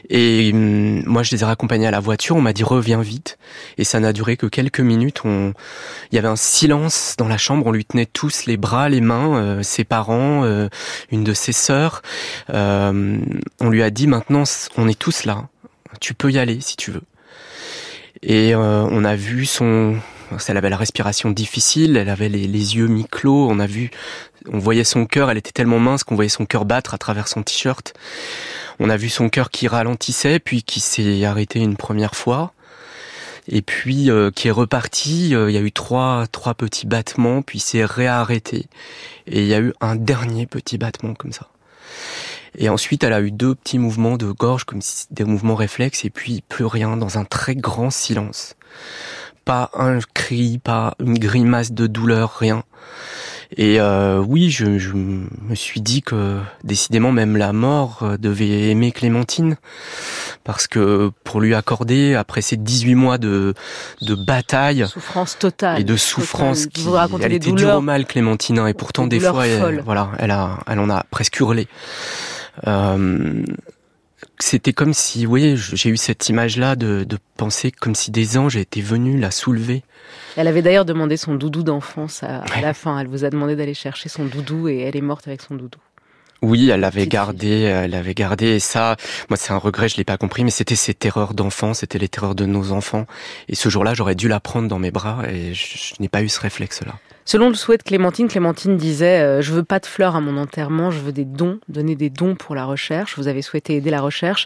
Et 0.09 0.51
hum, 0.53 1.03
moi, 1.05 1.23
je 1.23 1.31
les 1.31 1.41
ai 1.41 1.45
raccompagnés 1.45 1.87
à 1.87 1.91
la 1.91 1.99
voiture. 1.99 2.35
On 2.35 2.41
m'a 2.41 2.53
dit 2.53 2.63
reviens 2.63 3.01
vite. 3.01 3.37
Et 3.77 3.83
ça 3.83 3.99
n'a 3.99 4.13
duré 4.13 4.37
que 4.37 4.45
quelques 4.45 4.79
minutes. 4.79 5.21
On... 5.25 5.53
Il 6.11 6.15
y 6.15 6.17
avait 6.17 6.27
un 6.27 6.35
silence 6.35 7.15
dans 7.17 7.27
la 7.27 7.37
chambre. 7.37 7.65
On 7.67 7.71
lui 7.71 7.85
tenait 7.85 8.05
tous 8.05 8.45
les 8.45 8.57
bras, 8.57 8.89
les 8.89 9.01
mains, 9.01 9.37
euh, 9.37 9.63
ses 9.63 9.83
parents, 9.83 10.43
euh, 10.43 10.69
une 11.11 11.23
de 11.23 11.33
ses 11.33 11.53
sœurs. 11.53 12.01
Euh, 12.49 13.17
on 13.59 13.69
lui 13.69 13.83
a 13.83 13.89
dit 13.89 14.07
maintenant, 14.07 14.43
on 14.77 14.87
est 14.87 14.99
tous 14.99 15.25
là. 15.25 15.47
Tu 16.01 16.13
peux 16.13 16.31
y 16.31 16.39
aller 16.39 16.59
si 16.61 16.75
tu 16.75 16.91
veux. 16.91 17.03
Et 18.21 18.55
euh, 18.55 18.87
on 18.89 19.03
a 19.03 19.15
vu 19.15 19.45
son, 19.45 19.97
elle 20.47 20.57
avait 20.57 20.69
la 20.69 20.77
respiration 20.77 21.31
difficile, 21.31 21.97
elle 21.97 22.09
avait 22.09 22.29
les, 22.29 22.47
les 22.47 22.75
yeux 22.75 22.87
mi-clos, 22.87 23.47
on 23.49 23.59
a 23.59 23.67
vu, 23.67 23.91
on 24.51 24.59
voyait 24.59 24.83
son 24.83 25.05
cœur, 25.05 25.29
elle 25.31 25.37
était 25.37 25.51
tellement 25.51 25.79
mince 25.79 26.03
qu'on 26.03 26.15
voyait 26.15 26.29
son 26.29 26.45
cœur 26.45 26.65
battre 26.65 26.93
à 26.93 26.97
travers 26.97 27.27
son 27.27 27.43
t-shirt. 27.43 27.93
On 28.79 28.89
a 28.89 28.97
vu 28.97 29.09
son 29.09 29.29
cœur 29.29 29.49
qui 29.49 29.67
ralentissait, 29.67 30.39
puis 30.39 30.63
qui 30.63 30.79
s'est 30.79 31.23
arrêté 31.23 31.59
une 31.59 31.77
première 31.77 32.15
fois, 32.15 32.53
et 33.47 33.61
puis 33.61 34.09
euh, 34.09 34.31
qui 34.31 34.47
est 34.47 34.51
reparti. 34.51 35.33
Euh, 35.35 35.49
il 35.49 35.53
y 35.53 35.57
a 35.57 35.61
eu 35.61 35.71
trois 35.71 36.25
trois 36.31 36.53
petits 36.53 36.87
battements, 36.87 37.41
puis 37.41 37.59
s'est 37.59 37.85
réarrêté, 37.85 38.65
et 39.27 39.41
il 39.41 39.47
y 39.47 39.53
a 39.53 39.59
eu 39.59 39.73
un 39.81 39.95
dernier 39.95 40.45
petit 40.45 40.77
battement 40.77 41.13
comme 41.13 41.31
ça. 41.31 41.47
Et 42.57 42.69
ensuite, 42.69 43.03
elle 43.03 43.13
a 43.13 43.21
eu 43.21 43.31
deux 43.31 43.53
petits 43.53 43.79
mouvements 43.79 44.17
de 44.17 44.31
gorge, 44.31 44.63
comme 44.63 44.81
des 45.11 45.23
mouvements 45.25 45.55
réflexes, 45.55 46.05
et 46.05 46.09
puis 46.09 46.41
plus 46.47 46.65
rien, 46.65 46.97
dans 46.97 47.17
un 47.17 47.25
très 47.25 47.55
grand 47.55 47.89
silence. 47.89 48.55
Pas 49.45 49.69
un 49.73 49.99
cri, 50.13 50.59
pas 50.63 50.95
une 50.99 51.17
grimace 51.17 51.71
de 51.71 51.87
douleur, 51.87 52.35
rien. 52.39 52.63
Et 53.57 53.79
euh, 53.79 54.19
oui, 54.19 54.49
je, 54.49 54.77
je, 54.77 54.93
me 54.93 55.55
suis 55.55 55.81
dit 55.81 56.01
que 56.01 56.39
décidément 56.63 57.11
même 57.11 57.37
la 57.37 57.53
mort 57.53 57.99
euh, 58.01 58.17
devait 58.17 58.69
aimer 58.69 58.91
Clémentine, 58.91 59.57
parce 60.43 60.67
que 60.67 61.11
pour 61.23 61.41
lui 61.41 61.53
accorder, 61.53 62.15
après 62.15 62.41
ces 62.41 62.57
18 62.57 62.95
mois 62.95 63.17
de, 63.17 63.53
de 64.01 64.15
bataille 64.15 64.87
souffrance 64.87 65.37
totale 65.37 65.79
et 65.79 65.83
de 65.83 65.95
souffrance, 65.95 66.65
qui, 66.65 66.87
elle 67.21 67.33
était 67.33 67.51
dure 67.51 67.75
au 67.75 67.81
mal 67.81 68.05
Clémentine, 68.05 68.59
hein, 68.59 68.67
et 68.67 68.73
pourtant 68.73 69.07
des, 69.07 69.19
des 69.19 69.27
fois, 69.27 69.47
elle, 69.47 69.81
voilà, 69.81 70.11
elle 70.19 70.31
a, 70.31 70.59
elle 70.67 70.79
en 70.79 70.89
a 70.89 71.05
presque 71.11 71.39
hurlé. 71.39 71.67
Euh, 72.67 73.43
c'était 74.39 74.73
comme 74.73 74.93
si, 74.93 75.25
oui, 75.25 75.55
j'ai 75.55 75.89
eu 75.89 75.97
cette 75.97 76.29
image-là 76.29 76.75
de, 76.75 77.03
de, 77.03 77.17
penser 77.37 77.71
comme 77.71 77.95
si 77.95 78.11
des 78.11 78.37
anges 78.37 78.57
étaient 78.57 78.81
venus 78.81 79.19
la 79.19 79.31
soulever. 79.31 79.83
Elle 80.35 80.47
avait 80.47 80.61
d'ailleurs 80.61 80.85
demandé 80.85 81.17
son 81.17 81.35
doudou 81.35 81.63
d'enfance 81.63 82.23
à, 82.23 82.41
à, 82.41 82.61
la 82.61 82.73
fin. 82.73 82.99
Elle 82.99 83.07
vous 83.07 83.23
a 83.23 83.29
demandé 83.29 83.55
d'aller 83.55 83.73
chercher 83.73 84.09
son 84.09 84.25
doudou 84.25 84.67
et 84.67 84.79
elle 84.79 84.95
est 84.95 85.01
morte 85.01 85.27
avec 85.27 85.41
son 85.41 85.55
doudou. 85.55 85.79
Oui, 86.41 86.69
elle 86.69 86.81
l'avait 86.81 87.07
gardé, 87.07 87.61
elle 87.61 87.91
l'avait 87.91 88.13
gardé 88.13 88.47
et 88.47 88.59
ça, 88.59 88.97
moi 89.29 89.37
c'est 89.37 89.51
un 89.51 89.57
regret, 89.57 89.89
je 89.89 89.95
l'ai 89.97 90.03
pas 90.03 90.17
compris, 90.17 90.43
mais 90.43 90.51
c'était 90.51 90.75
ses 90.75 90.93
terreurs 90.93 91.33
d'enfant, 91.33 91.73
c'était 91.73 91.97
les 91.97 92.09
terreurs 92.09 92.35
de 92.35 92.45
nos 92.45 92.71
enfants. 92.71 93.07
Et 93.47 93.55
ce 93.55 93.69
jour-là, 93.69 93.93
j'aurais 93.93 94.15
dû 94.15 94.27
la 94.27 94.39
prendre 94.39 94.67
dans 94.67 94.77
mes 94.77 94.91
bras 94.91 95.23
et 95.27 95.53
je, 95.53 95.77
je 95.77 95.93
n'ai 95.99 96.09
pas 96.09 96.21
eu 96.21 96.29
ce 96.29 96.39
réflexe-là. 96.41 96.99
Selon 97.25 97.49
le 97.49 97.55
souhait 97.55 97.77
de 97.77 97.83
Clémentine, 97.83 98.27
Clémentine 98.27 98.77
disait 98.77 99.19
euh, 99.19 99.41
Je 99.41 99.51
veux 99.51 99.63
pas 99.63 99.79
de 99.79 99.87
fleurs 99.87 100.15
à 100.15 100.21
mon 100.21 100.37
enterrement, 100.37 100.91
je 100.91 100.99
veux 100.99 101.11
des 101.11 101.25
dons, 101.25 101.59
donner 101.69 101.95
des 101.95 102.11
dons 102.11 102.35
pour 102.35 102.53
la 102.53 102.65
recherche. 102.65 103.17
Vous 103.17 103.27
avez 103.27 103.41
souhaité 103.41 103.75
aider 103.75 103.89
la 103.89 104.01
recherche. 104.01 104.45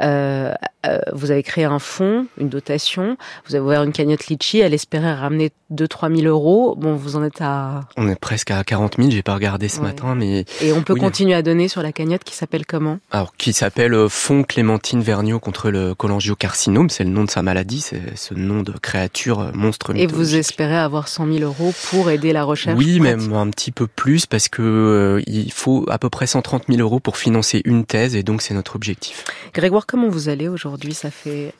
Euh, 0.00 0.52
euh, 0.86 0.98
vous 1.12 1.30
avez 1.30 1.42
créé 1.42 1.64
un 1.64 1.78
fonds, 1.78 2.26
une 2.38 2.48
dotation. 2.48 3.16
Vous 3.46 3.54
avez 3.54 3.64
ouvert 3.64 3.82
une 3.82 3.92
cagnotte 3.92 4.26
Litchi. 4.26 4.58
Elle 4.58 4.74
espérait 4.74 5.14
ramener 5.14 5.50
2-3 5.72 6.14
000 6.14 6.28
euros. 6.28 6.74
Bon, 6.76 6.94
vous 6.94 7.16
en 7.16 7.24
êtes 7.24 7.40
à. 7.40 7.80
On 7.96 8.08
est 8.08 8.18
presque 8.18 8.50
à 8.50 8.62
40 8.62 8.96
000, 8.98 9.10
j'ai 9.10 9.22
pas 9.22 9.34
regardé 9.34 9.68
ce 9.68 9.78
ouais. 9.80 9.86
matin, 9.86 10.14
mais. 10.14 10.44
Et 10.60 10.72
on 10.72 10.82
peut 10.82 10.92
oui. 10.92 11.00
continuer 11.00 11.34
à 11.34 11.42
donner 11.42 11.68
sur 11.68 11.82
la 11.82 11.92
cagnotte 11.92 12.24
qui 12.24 12.34
s'appelle 12.34 12.66
comment? 12.66 12.98
Alors, 13.10 13.34
qui 13.36 13.52
s'appelle 13.52 13.94
euh, 13.94 14.08
Fonds 14.08 14.44
Clémentine 14.44 15.00
Vergniaud 15.00 15.40
contre 15.40 15.70
le 15.70 15.94
cholangiocarcinome. 15.94 16.90
C'est 16.90 17.04
le 17.04 17.10
nom 17.10 17.24
de 17.24 17.30
sa 17.30 17.42
maladie, 17.42 17.80
c'est 17.80 18.16
ce 18.16 18.34
nom 18.34 18.62
de 18.62 18.72
créature 18.72 19.50
monstre. 19.54 19.96
Et 19.96 20.06
vous 20.06 20.36
espérez 20.36 20.76
avoir 20.76 21.08
100 21.08 21.26
000 21.32 21.38
euros 21.40 21.72
pour 21.90 22.10
aider 22.10 22.17
la 22.22 22.44
recherche 22.44 22.78
Oui, 22.78 23.00
même 23.00 23.32
un 23.32 23.48
petit 23.50 23.72
peu 23.72 23.86
plus 23.86 24.26
parce 24.26 24.48
que 24.48 24.62
euh, 24.62 25.22
il 25.26 25.52
faut 25.52 25.86
à 25.88 25.98
peu 25.98 26.10
près 26.10 26.26
130 26.26 26.64
000 26.68 26.80
euros 26.80 27.00
pour 27.00 27.16
financer 27.16 27.62
une 27.64 27.84
thèse 27.84 28.16
et 28.16 28.22
donc 28.22 28.42
c'est 28.42 28.54
notre 28.54 28.76
objectif. 28.76 29.24
Grégoire, 29.54 29.86
comment 29.86 30.08
vous 30.08 30.28
allez 30.28 30.48
aujourd'hui? 30.48 30.94
Ça 30.94 31.10
fait 31.10 31.54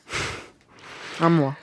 un 1.19 1.29
mois. 1.29 1.55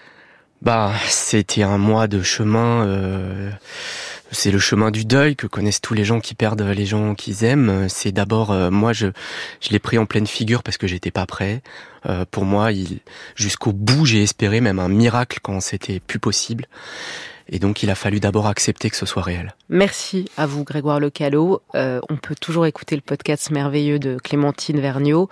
Bah, 0.62 0.92
c'était 1.08 1.62
un 1.62 1.78
mois 1.78 2.08
de 2.08 2.22
chemin. 2.22 2.86
Euh, 2.86 3.50
c'est 4.32 4.50
le 4.50 4.58
chemin 4.58 4.90
du 4.90 5.04
deuil 5.04 5.36
que 5.36 5.46
connaissent 5.46 5.80
tous 5.80 5.94
les 5.94 6.04
gens 6.04 6.18
qui 6.20 6.34
perdent 6.34 6.62
les 6.62 6.86
gens 6.86 7.14
qu'ils 7.14 7.44
aiment. 7.44 7.88
C'est 7.88 8.12
d'abord, 8.12 8.50
euh, 8.50 8.70
moi, 8.70 8.92
je, 8.92 9.08
je 9.60 9.70
l'ai 9.70 9.78
pris 9.78 9.98
en 9.98 10.06
pleine 10.06 10.26
figure 10.26 10.62
parce 10.62 10.78
que 10.78 10.86
j'étais 10.86 11.10
pas 11.10 11.26
prêt. 11.26 11.62
Euh, 12.06 12.24
pour 12.30 12.44
moi, 12.44 12.72
il, 12.72 13.00
jusqu'au 13.34 13.72
bout, 13.72 14.06
j'ai 14.06 14.22
espéré 14.22 14.60
même 14.60 14.78
un 14.78 14.88
miracle 14.88 15.38
quand 15.42 15.60
c'était 15.60 16.00
plus 16.00 16.18
possible. 16.18 16.66
Et 17.48 17.58
donc, 17.60 17.82
il 17.82 17.90
a 17.90 17.94
fallu 17.94 18.18
d'abord 18.18 18.48
accepter 18.48 18.90
que 18.90 18.96
ce 18.96 19.06
soit 19.06 19.22
réel. 19.22 19.54
Merci 19.68 20.28
à 20.36 20.46
vous, 20.46 20.64
Grégoire 20.64 20.98
Lecalot. 20.98 21.62
Euh, 21.76 22.00
on 22.08 22.16
peut 22.16 22.34
toujours 22.34 22.66
écouter 22.66 22.96
le 22.96 23.02
podcast 23.02 23.50
merveilleux 23.50 24.00
de 24.00 24.16
Clémentine 24.16 24.80
Vergniaud. 24.80 25.28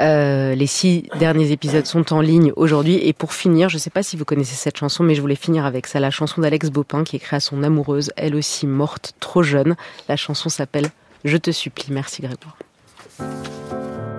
Euh, 0.00 0.56
les 0.56 0.66
six 0.66 1.08
derniers 1.20 1.52
épisodes 1.52 1.86
sont 1.86 2.12
en 2.12 2.20
ligne 2.20 2.52
aujourd'hui. 2.56 2.96
Et 3.06 3.12
pour 3.12 3.32
finir, 3.32 3.68
je 3.68 3.76
ne 3.76 3.80
sais 3.80 3.90
pas 3.90 4.02
si 4.02 4.16
vous 4.16 4.24
connaissez 4.24 4.56
cette 4.56 4.76
chanson, 4.76 5.04
mais 5.04 5.14
je 5.14 5.20
voulais 5.20 5.36
finir 5.36 5.64
avec 5.64 5.86
ça, 5.86 6.00
la 6.00 6.10
chanson 6.10 6.40
d'Alex 6.40 6.70
Bopin 6.70 7.04
qui 7.04 7.16
écrit 7.16 7.36
à 7.36 7.40
son 7.40 7.62
amoureuse, 7.62 8.12
elle 8.16 8.34
aussi 8.34 8.66
morte, 8.66 9.12
trop 9.20 9.44
jeune. 9.44 9.76
La 10.08 10.16
chanson 10.16 10.48
s'appelle 10.48 10.90
Je 11.24 11.36
te 11.36 11.52
supplie. 11.52 11.86
Merci, 11.90 12.22
Grégoire. 12.22 12.56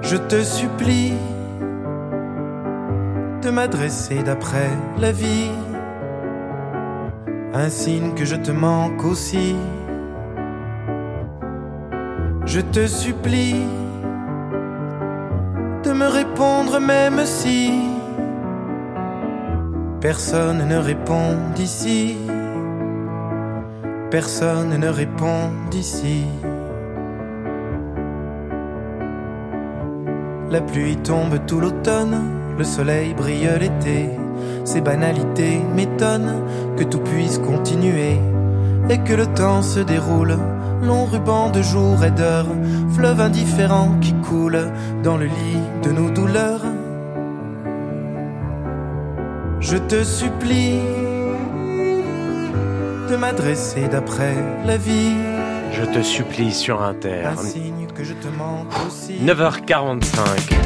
Je 0.01 0.15
te 0.15 0.43
supplie 0.43 1.11
de 3.41 3.49
m'adresser 3.49 4.23
d'après 4.23 4.69
la 4.97 5.11
vie 5.11 5.49
un 7.53 7.69
signe 7.69 8.13
que 8.15 8.25
je 8.25 8.35
te 8.35 8.51
manque 8.51 9.03
aussi. 9.05 9.55
Je 12.45 12.59
te 12.59 12.87
supplie 12.87 13.65
de 15.83 15.91
me 15.91 16.07
répondre 16.07 16.79
même 16.79 17.25
si 17.25 17.71
personne 20.01 20.67
ne 20.67 20.77
répond 20.77 21.37
d'ici. 21.55 22.17
Personne 24.09 24.77
ne 24.77 24.87
répond 24.87 25.51
d'ici. 25.69 26.25
La 30.49 30.61
pluie 30.61 30.97
tombe 30.97 31.39
tout 31.47 31.59
l'automne 31.59 32.42
le 32.57 32.63
soleil 32.63 33.13
brille 33.13 33.49
l'été. 33.59 34.09
Ces 34.65 34.81
banalités 34.81 35.59
m'étonnent 35.75 36.43
que 36.77 36.83
tout 36.83 36.99
puisse 36.99 37.37
continuer 37.37 38.17
et 38.89 38.97
que 38.99 39.13
le 39.13 39.27
temps 39.27 39.61
se 39.61 39.79
déroule. 39.79 40.37
Long 40.81 41.05
ruban 41.05 41.49
de 41.49 41.61
jours 41.61 42.03
et 42.03 42.11
d'heures, 42.11 42.53
fleuve 42.93 43.21
indifférent 43.21 43.97
qui 44.01 44.13
coule 44.13 44.71
dans 45.01 45.17
le 45.17 45.25
lit 45.25 45.63
de 45.83 45.91
nos 45.91 46.09
douleurs. 46.09 46.61
Je 49.59 49.77
te 49.77 50.03
supplie 50.03 50.81
de 53.09 53.15
m'adresser 53.15 53.87
d'après 53.87 54.35
la 54.65 54.75
vie. 54.75 55.15
Je 55.71 55.85
te 55.85 56.01
supplie 56.01 56.51
sur 56.51 56.81
un 56.81 56.93
signe 57.37 57.87
que 57.95 58.03
je 58.03 58.13
te 58.13 58.27
manque 58.27 58.73
aussi. 58.85 59.13
9h45. 59.23 60.63